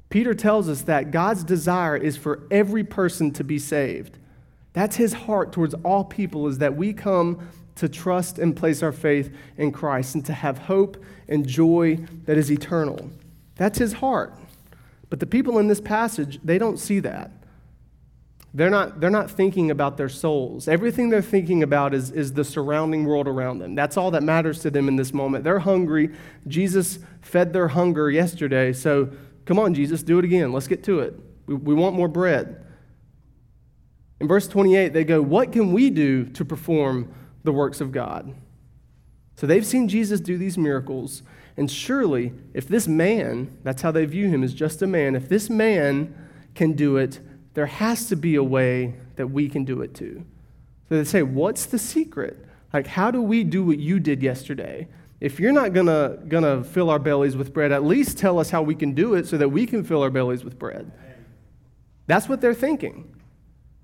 Peter 0.09 0.33
tells 0.33 0.69
us 0.69 0.83
that 0.83 1.11
God's 1.11 1.43
desire 1.43 1.97
is 1.97 2.15
for 2.15 2.47
every 2.49 2.85
person 2.85 3.31
to 3.31 3.43
be 3.43 3.59
saved. 3.59 4.17
That's 4.71 4.95
his 4.95 5.11
heart 5.11 5.51
towards 5.51 5.73
all 5.83 6.05
people 6.05 6.47
is 6.47 6.59
that 6.59 6.77
we 6.77 6.93
come 6.93 7.49
to 7.77 7.89
trust 7.89 8.39
and 8.39 8.55
place 8.55 8.83
our 8.83 8.91
faith 8.91 9.33
in 9.57 9.71
Christ 9.71 10.15
and 10.15 10.25
to 10.25 10.33
have 10.33 10.57
hope 10.57 11.03
and 11.27 11.47
joy 11.47 11.99
that 12.25 12.37
is 12.37 12.51
eternal. 12.51 13.09
That's 13.55 13.79
his 13.79 13.93
heart. 13.93 14.37
But 15.09 15.19
the 15.19 15.25
people 15.25 15.57
in 15.57 15.67
this 15.67 15.81
passage, 15.81 16.39
they 16.43 16.57
don't 16.57 16.77
see 16.77 16.99
that. 16.99 17.31
They're 18.53 18.69
not, 18.69 18.99
they're 18.99 19.09
not 19.09 19.29
thinking 19.29 19.71
about 19.71 19.97
their 19.97 20.09
souls. 20.09 20.67
Everything 20.67 21.09
they're 21.09 21.21
thinking 21.21 21.63
about 21.63 21.93
is, 21.93 22.11
is 22.11 22.33
the 22.33 22.43
surrounding 22.43 23.05
world 23.05 23.27
around 23.27 23.59
them. 23.59 23.75
That's 23.75 23.97
all 23.97 24.11
that 24.11 24.23
matters 24.23 24.59
to 24.61 24.71
them 24.71 24.87
in 24.87 24.95
this 24.95 25.13
moment. 25.13 25.43
They're 25.43 25.59
hungry. 25.59 26.09
Jesus 26.47 26.99
fed 27.21 27.53
their 27.53 27.67
hunger 27.67 28.09
yesterday. 28.09 28.73
So 28.73 29.09
come 29.45 29.59
on, 29.59 29.73
Jesus, 29.73 30.01
do 30.01 30.17
it 30.17 30.25
again. 30.25 30.51
Let's 30.53 30.67
get 30.67 30.83
to 30.85 31.01
it. 31.01 31.15
We, 31.45 31.55
we 31.55 31.73
want 31.73 31.95
more 31.95 32.07
bread. 32.07 32.65
In 34.19 34.27
verse 34.27 34.47
28, 34.47 34.93
they 34.93 35.03
go, 35.03 35.21
What 35.21 35.51
can 35.51 35.71
we 35.71 35.89
do 35.89 36.25
to 36.25 36.43
perform 36.43 37.13
the 37.47 37.53
works 37.53 37.81
of 37.81 37.91
God? 37.91 38.35
So 39.35 39.47
they've 39.47 39.65
seen 39.65 39.87
Jesus 39.87 40.19
do 40.19 40.37
these 40.37 40.57
miracles. 40.57 41.23
And 41.55 41.71
surely, 41.71 42.33
if 42.53 42.67
this 42.67 42.87
man, 42.87 43.57
that's 43.63 43.81
how 43.81 43.91
they 43.91 44.05
view 44.05 44.27
him, 44.27 44.43
is 44.43 44.53
just 44.53 44.81
a 44.81 44.87
man, 44.87 45.15
if 45.15 45.29
this 45.29 45.49
man 45.49 46.13
can 46.53 46.73
do 46.73 46.97
it, 46.97 47.19
there 47.53 47.67
has 47.67 48.07
to 48.09 48.15
be 48.15 48.35
a 48.35 48.43
way 48.43 48.95
that 49.15 49.27
we 49.27 49.47
can 49.47 49.63
do 49.63 49.81
it 49.81 49.95
too. 49.95 50.25
So 50.89 50.97
they 50.97 51.03
say, 51.03 51.23
What's 51.23 51.65
the 51.65 51.79
secret? 51.79 52.45
Like, 52.73 52.87
how 52.87 53.09
do 53.11 53.21
we 53.21 53.43
do 53.43 53.63
what 53.63 53.79
you 53.79 53.99
did 53.99 54.21
yesterday? 54.21 54.87
If 55.19 55.39
you're 55.39 55.53
not 55.53 55.73
gonna, 55.73 56.19
gonna 56.27 56.63
fill 56.63 56.89
our 56.89 56.99
bellies 56.99 57.35
with 57.35 57.53
bread, 57.53 57.71
at 57.71 57.83
least 57.83 58.17
tell 58.17 58.37
us 58.37 58.49
how 58.49 58.61
we 58.61 58.75
can 58.75 58.93
do 58.93 59.15
it 59.15 59.25
so 59.25 59.37
that 59.37 59.49
we 59.49 59.65
can 59.65 59.83
fill 59.83 60.03
our 60.03 60.11
bellies 60.11 60.43
with 60.43 60.59
bread. 60.59 60.91
That's 62.05 62.29
what 62.29 62.41
they're 62.41 62.53
thinking. 62.53 63.16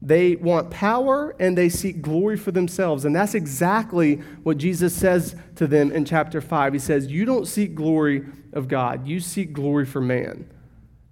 They 0.06 0.36
want 0.36 0.70
power 0.70 1.34
and 1.40 1.58
they 1.58 1.70
seek 1.70 2.02
glory 2.02 2.36
for 2.36 2.52
themselves. 2.52 3.06
And 3.06 3.16
that's 3.16 3.34
exactly 3.34 4.16
what 4.44 4.58
Jesus 4.58 4.94
says 4.94 5.34
to 5.56 5.66
them 5.66 5.94
in 5.94 6.04
chapter 6.04 6.42
5. 6.42 6.74
He 6.74 6.80
says, 6.80 7.08
You 7.08 7.24
don't 7.24 7.48
seek 7.48 7.74
glory 7.74 8.26
of 8.52 8.68
God, 8.68 9.08
you 9.08 9.22
seek 9.22 9.54
glory 9.54 9.86
for 9.86 10.02
man. 10.02 10.50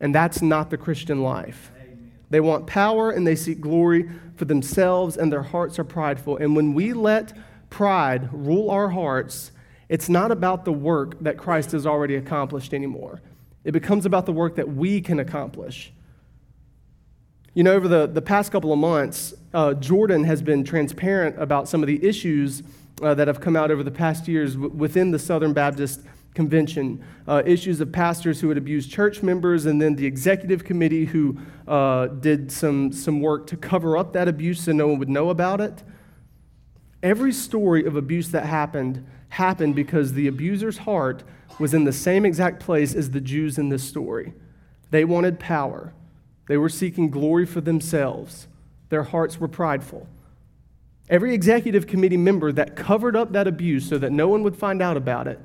And 0.01 0.13
that's 0.13 0.41
not 0.41 0.69
the 0.69 0.77
Christian 0.77 1.23
life. 1.23 1.71
Amen. 1.73 2.11
They 2.31 2.41
want 2.41 2.67
power 2.67 3.11
and 3.11 3.25
they 3.25 3.35
seek 3.35 3.61
glory 3.61 4.09
for 4.35 4.43
themselves, 4.43 5.15
and 5.15 5.31
their 5.31 5.43
hearts 5.43 5.79
are 5.79 5.83
prideful. 5.85 6.37
And 6.37 6.53
when 6.53 6.73
we 6.73 6.91
let 6.91 7.31
pride 7.69 8.27
rule 8.33 8.69
our 8.69 8.89
hearts, 8.89 9.53
it's 9.87 10.09
not 10.09 10.31
about 10.31 10.65
the 10.65 10.73
work 10.73 11.17
that 11.21 11.37
Christ 11.37 11.71
has 11.71 11.85
already 11.85 12.15
accomplished 12.15 12.73
anymore. 12.73 13.21
It 13.63 13.71
becomes 13.71 14.05
about 14.05 14.25
the 14.25 14.33
work 14.33 14.55
that 14.55 14.67
we 14.67 14.99
can 14.99 15.19
accomplish. 15.19 15.93
You 17.53 17.63
know, 17.63 17.73
over 17.73 17.89
the, 17.89 18.07
the 18.07 18.21
past 18.21 18.49
couple 18.49 18.71
of 18.71 18.79
months, 18.79 19.33
uh, 19.53 19.73
Jordan 19.73 20.23
has 20.23 20.41
been 20.41 20.63
transparent 20.63 21.35
about 21.37 21.67
some 21.67 21.83
of 21.83 21.87
the 21.87 22.01
issues 22.01 22.63
uh, 23.01 23.13
that 23.15 23.27
have 23.27 23.41
come 23.41 23.57
out 23.57 23.71
over 23.71 23.83
the 23.83 23.91
past 23.91 24.25
years 24.29 24.53
w- 24.53 24.73
within 24.73 25.11
the 25.11 25.19
Southern 25.19 25.51
Baptist 25.51 25.99
Convention. 26.33 27.03
Uh, 27.27 27.43
issues 27.45 27.81
of 27.81 27.91
pastors 27.91 28.39
who 28.39 28.47
had 28.47 28.57
abused 28.57 28.89
church 28.89 29.21
members, 29.21 29.65
and 29.65 29.81
then 29.81 29.97
the 29.97 30.05
executive 30.05 30.63
committee 30.63 31.03
who 31.03 31.37
uh, 31.67 32.07
did 32.07 32.49
some, 32.49 32.93
some 32.93 33.19
work 33.19 33.47
to 33.47 33.57
cover 33.57 33.97
up 33.97 34.13
that 34.13 34.29
abuse 34.29 34.63
so 34.63 34.71
no 34.71 34.87
one 34.87 34.97
would 34.99 35.09
know 35.09 35.29
about 35.29 35.59
it. 35.59 35.83
Every 37.03 37.33
story 37.33 37.83
of 37.85 37.97
abuse 37.97 38.31
that 38.31 38.45
happened 38.45 39.05
happened 39.27 39.75
because 39.75 40.13
the 40.13 40.27
abuser's 40.27 40.77
heart 40.77 41.23
was 41.59 41.73
in 41.73 41.83
the 41.83 41.91
same 41.91 42.25
exact 42.25 42.61
place 42.61 42.95
as 42.95 43.11
the 43.11 43.19
Jews 43.19 43.57
in 43.57 43.67
this 43.67 43.83
story. 43.83 44.33
They 44.89 45.03
wanted 45.03 45.37
power. 45.37 45.93
They 46.47 46.57
were 46.57 46.69
seeking 46.69 47.09
glory 47.09 47.45
for 47.45 47.61
themselves. 47.61 48.47
Their 48.89 49.03
hearts 49.03 49.39
were 49.39 49.47
prideful. 49.47 50.07
Every 51.09 51.33
executive 51.33 51.87
committee 51.87 52.17
member 52.17 52.51
that 52.51 52.75
covered 52.75 53.15
up 53.15 53.33
that 53.33 53.47
abuse 53.47 53.87
so 53.87 53.97
that 53.97 54.11
no 54.11 54.27
one 54.27 54.43
would 54.43 54.55
find 54.55 54.81
out 54.81 54.97
about 54.97 55.27
it 55.27 55.39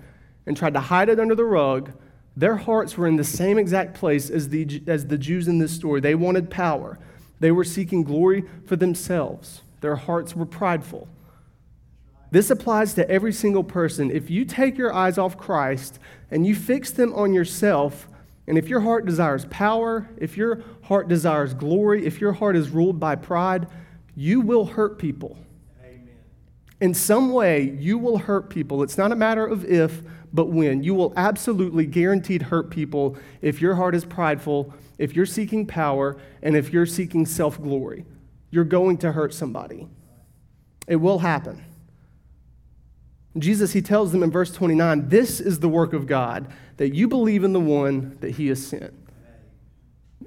and 0.46 0.56
tried 0.56 0.74
to 0.74 0.80
hide 0.80 1.08
it 1.08 1.18
under 1.18 1.34
the 1.34 1.44
rug, 1.44 1.92
their 2.36 2.56
hearts 2.56 2.96
were 2.96 3.06
in 3.06 3.16
the 3.16 3.24
same 3.24 3.58
exact 3.58 3.94
place 3.94 4.30
as 4.30 4.48
the, 4.48 4.82
as 4.86 5.06
the 5.06 5.18
Jews 5.18 5.48
in 5.48 5.58
this 5.58 5.72
story. 5.72 6.00
They 6.00 6.14
wanted 6.14 6.50
power, 6.50 6.98
they 7.40 7.50
were 7.50 7.64
seeking 7.64 8.02
glory 8.02 8.44
for 8.64 8.76
themselves. 8.76 9.62
Their 9.80 9.96
hearts 9.96 10.34
were 10.34 10.46
prideful. 10.46 11.08
This 12.30 12.50
applies 12.50 12.94
to 12.94 13.08
every 13.08 13.32
single 13.32 13.62
person. 13.62 14.10
If 14.10 14.30
you 14.30 14.44
take 14.44 14.76
your 14.76 14.92
eyes 14.92 15.16
off 15.16 15.36
Christ 15.36 15.98
and 16.30 16.46
you 16.46 16.54
fix 16.54 16.90
them 16.90 17.12
on 17.14 17.32
yourself, 17.32 18.08
and 18.48 18.56
if 18.56 18.68
your 18.68 18.80
heart 18.80 19.06
desires 19.06 19.44
power, 19.46 20.08
if 20.18 20.36
your 20.36 20.62
heart 20.82 21.08
desires 21.08 21.52
glory, 21.52 22.06
if 22.06 22.20
your 22.20 22.32
heart 22.32 22.56
is 22.56 22.70
ruled 22.70 23.00
by 23.00 23.16
pride, 23.16 23.66
you 24.14 24.40
will 24.40 24.64
hurt 24.64 24.98
people. 24.98 25.36
Amen. 25.82 26.08
In 26.80 26.94
some 26.94 27.32
way, 27.32 27.76
you 27.78 27.98
will 27.98 28.18
hurt 28.18 28.48
people. 28.48 28.82
It's 28.82 28.96
not 28.96 29.10
a 29.10 29.16
matter 29.16 29.44
of 29.44 29.64
if, 29.64 30.02
but 30.32 30.46
when. 30.46 30.84
You 30.84 30.94
will 30.94 31.12
absolutely 31.16 31.86
guaranteed 31.86 32.42
hurt 32.42 32.70
people 32.70 33.16
if 33.42 33.60
your 33.60 33.74
heart 33.74 33.94
is 33.94 34.04
prideful, 34.04 34.72
if 34.98 35.16
you're 35.16 35.26
seeking 35.26 35.66
power, 35.66 36.16
and 36.42 36.56
if 36.56 36.72
you're 36.72 36.86
seeking 36.86 37.26
self 37.26 37.60
glory. 37.60 38.04
You're 38.50 38.64
going 38.64 38.98
to 38.98 39.12
hurt 39.12 39.34
somebody. 39.34 39.88
It 40.86 40.96
will 40.96 41.18
happen. 41.18 41.64
Jesus, 43.38 43.72
he 43.72 43.82
tells 43.82 44.12
them 44.12 44.22
in 44.22 44.30
verse 44.30 44.52
29 44.52 45.08
this 45.08 45.40
is 45.40 45.58
the 45.58 45.68
work 45.68 45.92
of 45.92 46.06
God, 46.06 46.52
that 46.76 46.94
you 46.94 47.08
believe 47.08 47.44
in 47.44 47.52
the 47.52 47.60
one 47.60 48.16
that 48.20 48.32
he 48.32 48.48
has 48.48 48.64
sent. 48.64 48.92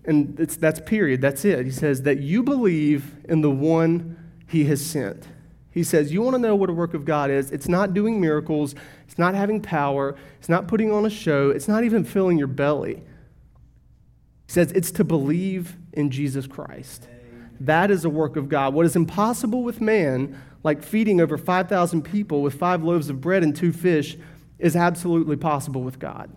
And 0.06 0.38
that's 0.38 0.80
period. 0.80 1.22
That's 1.22 1.46
it. 1.46 1.66
He 1.66 1.72
says 1.72 2.04
that 2.04 2.20
you 2.20 2.42
believe 2.42 3.16
in 3.26 3.42
the 3.42 3.52
one 3.52 4.18
he 4.48 4.66
has 4.66 4.84
sent. 4.84 5.28
He 5.72 5.84
says, 5.84 6.12
You 6.12 6.22
want 6.22 6.36
to 6.36 6.42
know 6.42 6.56
what 6.56 6.70
a 6.70 6.74
work 6.74 6.94
of 6.94 7.06
God 7.06 7.30
is? 7.30 7.52
It's 7.52 7.68
not 7.68 7.94
doing 7.94 8.20
miracles, 8.20 8.76
it's 9.08 9.18
not 9.18 9.36
having 9.36 9.62
power, 9.62 10.16
it's 10.40 10.50
not 10.50 10.68
putting 10.68 10.92
on 10.92 11.06
a 11.06 11.10
show, 11.10 11.50
it's 11.52 11.68
not 11.68 11.84
even 11.84 12.04
filling 12.04 12.38
your 12.38 12.48
belly. 12.48 12.96
He 12.96 14.52
says, 14.54 14.72
It's 14.72 14.92
to 14.92 15.04
believe 15.04 15.78
in 15.94 16.10
Jesus 16.10 16.48
Christ. 16.48 17.08
That 17.60 17.92
is 17.92 18.06
a 18.06 18.10
work 18.10 18.36
of 18.36 18.50
God. 18.50 18.74
What 18.74 18.86
is 18.86 18.96
impossible 18.96 19.64
with 19.64 19.82
man, 19.82 20.42
like 20.64 20.82
feeding 20.82 21.22
over 21.22 21.38
5,000 21.38 22.02
people 22.02 22.42
with 22.42 22.56
five 22.56 22.84
loaves 22.84 23.10
of 23.10 23.22
bread 23.22 23.44
and 23.44 23.56
two 23.56 23.74
fish, 23.74 24.18
is 24.60 24.76
absolutely 24.76 25.38
possible 25.38 25.82
with 25.82 25.98
God. 25.98 26.30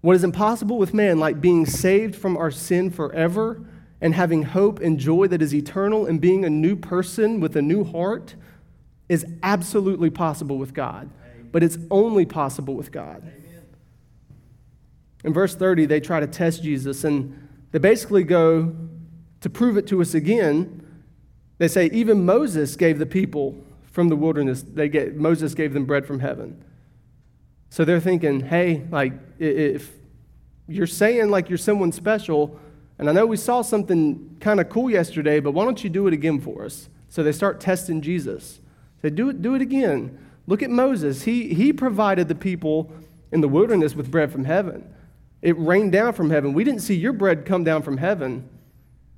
What 0.00 0.16
is 0.16 0.24
impossible 0.24 0.78
with 0.78 0.92
man, 0.92 1.18
like 1.18 1.40
being 1.40 1.66
saved 1.66 2.16
from 2.16 2.36
our 2.36 2.50
sin 2.50 2.90
forever 2.90 3.64
and 4.00 4.14
having 4.14 4.42
hope 4.42 4.80
and 4.80 4.98
joy 4.98 5.26
that 5.28 5.42
is 5.42 5.54
eternal 5.54 6.06
and 6.06 6.20
being 6.20 6.44
a 6.44 6.50
new 6.50 6.74
person 6.74 7.38
with 7.38 7.54
a 7.56 7.62
new 7.62 7.84
heart, 7.84 8.34
is 9.08 9.26
absolutely 9.42 10.10
possible 10.10 10.56
with 10.56 10.72
God. 10.72 11.10
But 11.52 11.62
it's 11.62 11.78
only 11.90 12.24
possible 12.24 12.74
with 12.74 12.92
God. 12.92 13.30
In 15.24 15.34
verse 15.34 15.54
30, 15.54 15.86
they 15.86 16.00
try 16.00 16.20
to 16.20 16.26
test 16.26 16.62
Jesus, 16.62 17.04
and 17.04 17.48
they 17.72 17.78
basically 17.78 18.24
go 18.24 18.74
to 19.40 19.50
prove 19.50 19.76
it 19.76 19.86
to 19.88 20.00
us 20.00 20.14
again. 20.14 20.86
They 21.58 21.68
say, 21.68 21.90
even 21.92 22.24
Moses 22.24 22.74
gave 22.76 22.98
the 22.98 23.06
people 23.06 23.56
from 23.90 24.08
the 24.08 24.16
wilderness, 24.16 24.62
they 24.62 24.88
get, 24.88 25.16
Moses 25.16 25.54
gave 25.54 25.74
them 25.74 25.84
bread 25.84 26.06
from 26.06 26.20
heaven. 26.20 26.64
So 27.70 27.84
they're 27.84 28.00
thinking, 28.00 28.40
hey, 28.40 28.82
like, 28.90 29.12
if 29.38 29.90
you're 30.68 30.86
saying 30.86 31.30
like 31.30 31.48
you're 31.48 31.58
someone 31.58 31.92
special, 31.92 32.58
and 32.98 33.08
I 33.08 33.12
know 33.12 33.24
we 33.24 33.36
saw 33.36 33.62
something 33.62 34.36
kind 34.40 34.60
of 34.60 34.68
cool 34.68 34.90
yesterday, 34.90 35.40
but 35.40 35.52
why 35.52 35.64
don't 35.64 35.82
you 35.82 35.88
do 35.88 36.06
it 36.06 36.12
again 36.12 36.40
for 36.40 36.64
us? 36.64 36.88
So 37.08 37.22
they 37.22 37.32
start 37.32 37.60
testing 37.60 38.02
Jesus. 38.02 38.60
They 39.02 39.10
do 39.10 39.30
it, 39.30 39.40
do 39.40 39.54
it 39.54 39.62
again. 39.62 40.18
Look 40.46 40.62
at 40.62 40.70
Moses. 40.70 41.22
He, 41.22 41.54
he 41.54 41.72
provided 41.72 42.28
the 42.28 42.34
people 42.34 42.92
in 43.32 43.40
the 43.40 43.48
wilderness 43.48 43.94
with 43.94 44.10
bread 44.10 44.32
from 44.32 44.44
heaven. 44.44 44.92
It 45.40 45.56
rained 45.58 45.92
down 45.92 46.12
from 46.12 46.30
heaven. 46.30 46.52
We 46.52 46.64
didn't 46.64 46.80
see 46.80 46.94
your 46.94 47.12
bread 47.12 47.46
come 47.46 47.64
down 47.64 47.82
from 47.82 47.96
heaven. 47.96 48.48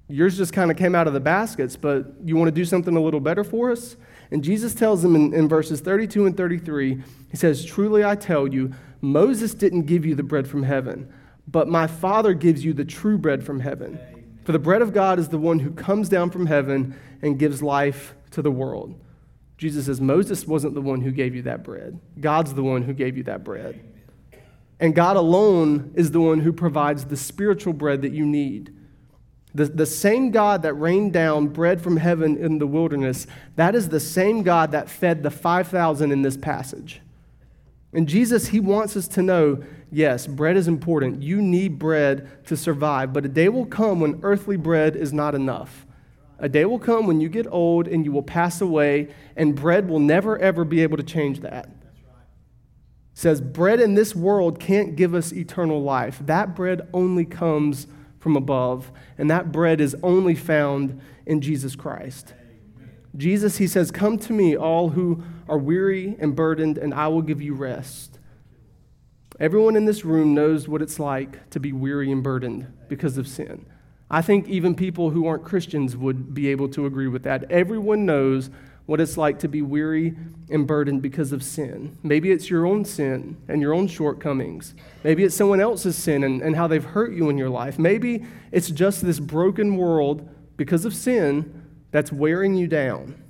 Yours 0.08 0.36
just 0.36 0.52
kind 0.52 0.70
of 0.70 0.76
came 0.76 0.94
out 0.94 1.06
of 1.06 1.14
the 1.14 1.20
baskets, 1.20 1.74
but 1.74 2.06
you 2.24 2.36
want 2.36 2.48
to 2.48 2.52
do 2.52 2.64
something 2.64 2.94
a 2.94 3.00
little 3.00 3.18
better 3.18 3.44
for 3.44 3.72
us? 3.72 3.96
And 4.32 4.42
Jesus 4.42 4.74
tells 4.74 5.02
them 5.02 5.14
in, 5.14 5.34
in 5.34 5.46
verses 5.46 5.82
32 5.82 6.24
and 6.24 6.34
33, 6.34 7.02
He 7.30 7.36
says, 7.36 7.66
Truly 7.66 8.02
I 8.02 8.16
tell 8.16 8.48
you, 8.48 8.72
Moses 9.02 9.52
didn't 9.52 9.82
give 9.82 10.06
you 10.06 10.14
the 10.14 10.22
bread 10.22 10.48
from 10.48 10.62
heaven, 10.62 11.12
but 11.46 11.68
my 11.68 11.86
Father 11.86 12.32
gives 12.32 12.64
you 12.64 12.72
the 12.72 12.84
true 12.84 13.18
bread 13.18 13.44
from 13.44 13.60
heaven. 13.60 14.00
For 14.44 14.52
the 14.52 14.58
bread 14.58 14.80
of 14.80 14.94
God 14.94 15.18
is 15.18 15.28
the 15.28 15.38
one 15.38 15.58
who 15.58 15.70
comes 15.70 16.08
down 16.08 16.30
from 16.30 16.46
heaven 16.46 16.98
and 17.20 17.38
gives 17.38 17.62
life 17.62 18.14
to 18.30 18.40
the 18.40 18.50
world. 18.50 18.98
Jesus 19.58 19.84
says, 19.84 20.00
Moses 20.00 20.46
wasn't 20.46 20.74
the 20.74 20.80
one 20.80 21.02
who 21.02 21.10
gave 21.10 21.34
you 21.34 21.42
that 21.42 21.62
bread. 21.62 22.00
God's 22.18 22.54
the 22.54 22.64
one 22.64 22.82
who 22.82 22.94
gave 22.94 23.18
you 23.18 23.24
that 23.24 23.44
bread. 23.44 23.80
And 24.80 24.94
God 24.94 25.18
alone 25.18 25.92
is 25.94 26.10
the 26.10 26.22
one 26.22 26.40
who 26.40 26.54
provides 26.54 27.04
the 27.04 27.18
spiritual 27.18 27.74
bread 27.74 28.00
that 28.00 28.12
you 28.12 28.24
need. 28.24 28.74
The, 29.54 29.66
the 29.66 29.86
same 29.86 30.30
God 30.30 30.62
that 30.62 30.74
rained 30.74 31.12
down 31.12 31.48
bread 31.48 31.82
from 31.82 31.98
heaven 31.98 32.36
in 32.36 32.58
the 32.58 32.66
wilderness, 32.66 33.26
that 33.56 33.74
is 33.74 33.90
the 33.90 34.00
same 34.00 34.42
God 34.42 34.72
that 34.72 34.88
fed 34.88 35.22
the 35.22 35.30
5,000 35.30 36.10
in 36.10 36.22
this 36.22 36.36
passage. 36.36 37.00
And 37.92 38.08
Jesus, 38.08 38.48
he 38.48 38.60
wants 38.60 38.96
us 38.96 39.06
to 39.08 39.22
know 39.22 39.62
yes, 39.90 40.26
bread 40.26 40.56
is 40.56 40.68
important. 40.68 41.22
You 41.22 41.42
need 41.42 41.78
bread 41.78 42.46
to 42.46 42.56
survive, 42.56 43.12
but 43.12 43.26
a 43.26 43.28
day 43.28 43.50
will 43.50 43.66
come 43.66 44.00
when 44.00 44.20
earthly 44.22 44.56
bread 44.56 44.96
is 44.96 45.12
not 45.12 45.34
enough. 45.34 45.84
A 46.38 46.48
day 46.48 46.64
will 46.64 46.78
come 46.78 47.06
when 47.06 47.20
you 47.20 47.28
get 47.28 47.46
old 47.50 47.86
and 47.86 48.04
you 48.04 48.10
will 48.10 48.22
pass 48.22 48.60
away, 48.62 49.14
and 49.36 49.54
bread 49.54 49.88
will 49.88 50.00
never, 50.00 50.38
ever 50.38 50.64
be 50.64 50.82
able 50.82 50.96
to 50.96 51.02
change 51.02 51.40
that. 51.40 51.68
says, 53.12 53.42
bread 53.42 53.78
in 53.80 53.94
this 53.94 54.16
world 54.16 54.58
can't 54.58 54.96
give 54.96 55.14
us 55.14 55.32
eternal 55.32 55.82
life. 55.82 56.18
That 56.24 56.56
bread 56.56 56.88
only 56.94 57.26
comes 57.26 57.86
from 58.22 58.36
above, 58.36 58.92
and 59.18 59.28
that 59.28 59.50
bread 59.50 59.80
is 59.80 59.96
only 60.00 60.36
found 60.36 61.00
in 61.26 61.40
Jesus 61.40 61.74
Christ. 61.74 62.34
Jesus, 63.16 63.56
he 63.56 63.66
says, 63.66 63.90
Come 63.90 64.16
to 64.18 64.32
me, 64.32 64.56
all 64.56 64.90
who 64.90 65.24
are 65.48 65.58
weary 65.58 66.14
and 66.20 66.36
burdened, 66.36 66.78
and 66.78 66.94
I 66.94 67.08
will 67.08 67.20
give 67.20 67.42
you 67.42 67.52
rest. 67.52 68.20
Everyone 69.40 69.74
in 69.74 69.86
this 69.86 70.04
room 70.04 70.34
knows 70.34 70.68
what 70.68 70.82
it's 70.82 71.00
like 71.00 71.50
to 71.50 71.58
be 71.58 71.72
weary 71.72 72.12
and 72.12 72.22
burdened 72.22 72.72
because 72.88 73.18
of 73.18 73.26
sin. 73.26 73.66
I 74.08 74.22
think 74.22 74.48
even 74.48 74.76
people 74.76 75.10
who 75.10 75.26
aren't 75.26 75.44
Christians 75.44 75.96
would 75.96 76.32
be 76.32 76.46
able 76.46 76.68
to 76.68 76.86
agree 76.86 77.08
with 77.08 77.24
that. 77.24 77.50
Everyone 77.50 78.06
knows 78.06 78.50
what 78.86 79.00
it's 79.00 79.16
like 79.16 79.38
to 79.38 79.48
be 79.48 79.62
weary 79.62 80.16
and 80.50 80.66
burdened 80.66 81.02
because 81.02 81.32
of 81.32 81.42
sin. 81.42 81.96
Maybe 82.02 82.32
it's 82.32 82.50
your 82.50 82.66
own 82.66 82.84
sin 82.84 83.36
and 83.48 83.62
your 83.62 83.72
own 83.74 83.86
shortcomings. 83.86 84.74
Maybe 85.04 85.24
it's 85.24 85.36
someone 85.36 85.60
else's 85.60 85.96
sin 85.96 86.24
and, 86.24 86.42
and 86.42 86.56
how 86.56 86.66
they've 86.66 86.84
hurt 86.84 87.12
you 87.12 87.30
in 87.30 87.38
your 87.38 87.48
life. 87.48 87.78
Maybe 87.78 88.24
it's 88.50 88.70
just 88.70 89.02
this 89.02 89.20
broken 89.20 89.76
world 89.76 90.28
because 90.56 90.84
of 90.84 90.94
sin 90.94 91.62
that's 91.92 92.10
wearing 92.10 92.54
you 92.54 92.66
down, 92.66 93.22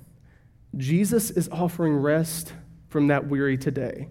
Jesus 0.75 1.29
is 1.29 1.49
offering 1.49 1.95
rest 1.95 2.53
from 2.89 3.07
that 3.07 3.27
weary 3.27 3.57
today. 3.57 4.07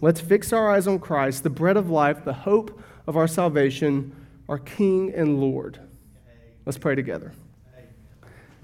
Let's 0.00 0.20
fix 0.20 0.52
our 0.52 0.70
eyes 0.70 0.86
on 0.86 0.98
Christ, 0.98 1.42
the 1.42 1.50
bread 1.50 1.76
of 1.76 1.88
life, 1.88 2.24
the 2.24 2.32
hope 2.32 2.80
of 3.06 3.16
our 3.16 3.26
salvation, 3.26 4.14
our 4.48 4.58
King 4.58 5.12
and 5.14 5.40
Lord. 5.40 5.80
Let's 6.66 6.78
pray 6.78 6.94
together. 6.94 7.32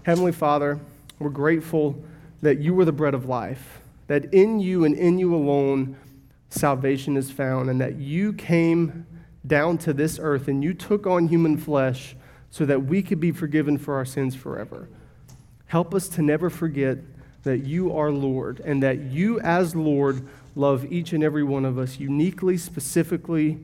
Heavenly 0.03 0.33
Father, 0.33 0.79
we're 1.24 1.30
grateful 1.30 2.00
that 2.42 2.60
you 2.60 2.78
are 2.78 2.84
the 2.84 2.92
bread 2.92 3.14
of 3.14 3.26
life, 3.26 3.80
that 4.06 4.32
in 4.34 4.60
you 4.60 4.84
and 4.84 4.94
in 4.94 5.18
you 5.18 5.34
alone 5.34 5.96
salvation 6.50 7.16
is 7.16 7.30
found, 7.30 7.70
and 7.70 7.80
that 7.80 7.96
you 7.96 8.32
came 8.34 9.06
down 9.46 9.78
to 9.78 9.92
this 9.92 10.18
earth 10.22 10.48
and 10.48 10.62
you 10.62 10.72
took 10.72 11.06
on 11.06 11.28
human 11.28 11.56
flesh 11.56 12.14
so 12.50 12.64
that 12.64 12.84
we 12.84 13.02
could 13.02 13.20
be 13.20 13.32
forgiven 13.32 13.76
for 13.76 13.96
our 13.96 14.04
sins 14.04 14.34
forever. 14.34 14.88
Help 15.66 15.94
us 15.94 16.08
to 16.08 16.22
never 16.22 16.48
forget 16.48 16.98
that 17.42 17.64
you 17.64 17.96
are 17.96 18.10
Lord 18.10 18.60
and 18.60 18.82
that 18.82 19.00
you, 19.00 19.40
as 19.40 19.74
Lord, 19.74 20.28
love 20.54 20.90
each 20.92 21.12
and 21.12 21.24
every 21.24 21.42
one 21.42 21.64
of 21.64 21.78
us 21.78 21.98
uniquely, 21.98 22.56
specifically, 22.56 23.58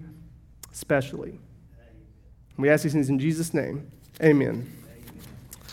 specially. 0.72 1.38
We 2.56 2.68
ask 2.68 2.82
these 2.82 2.92
things 2.92 3.08
in 3.08 3.18
Jesus' 3.18 3.54
name. 3.54 3.90
Amen. 4.22 4.79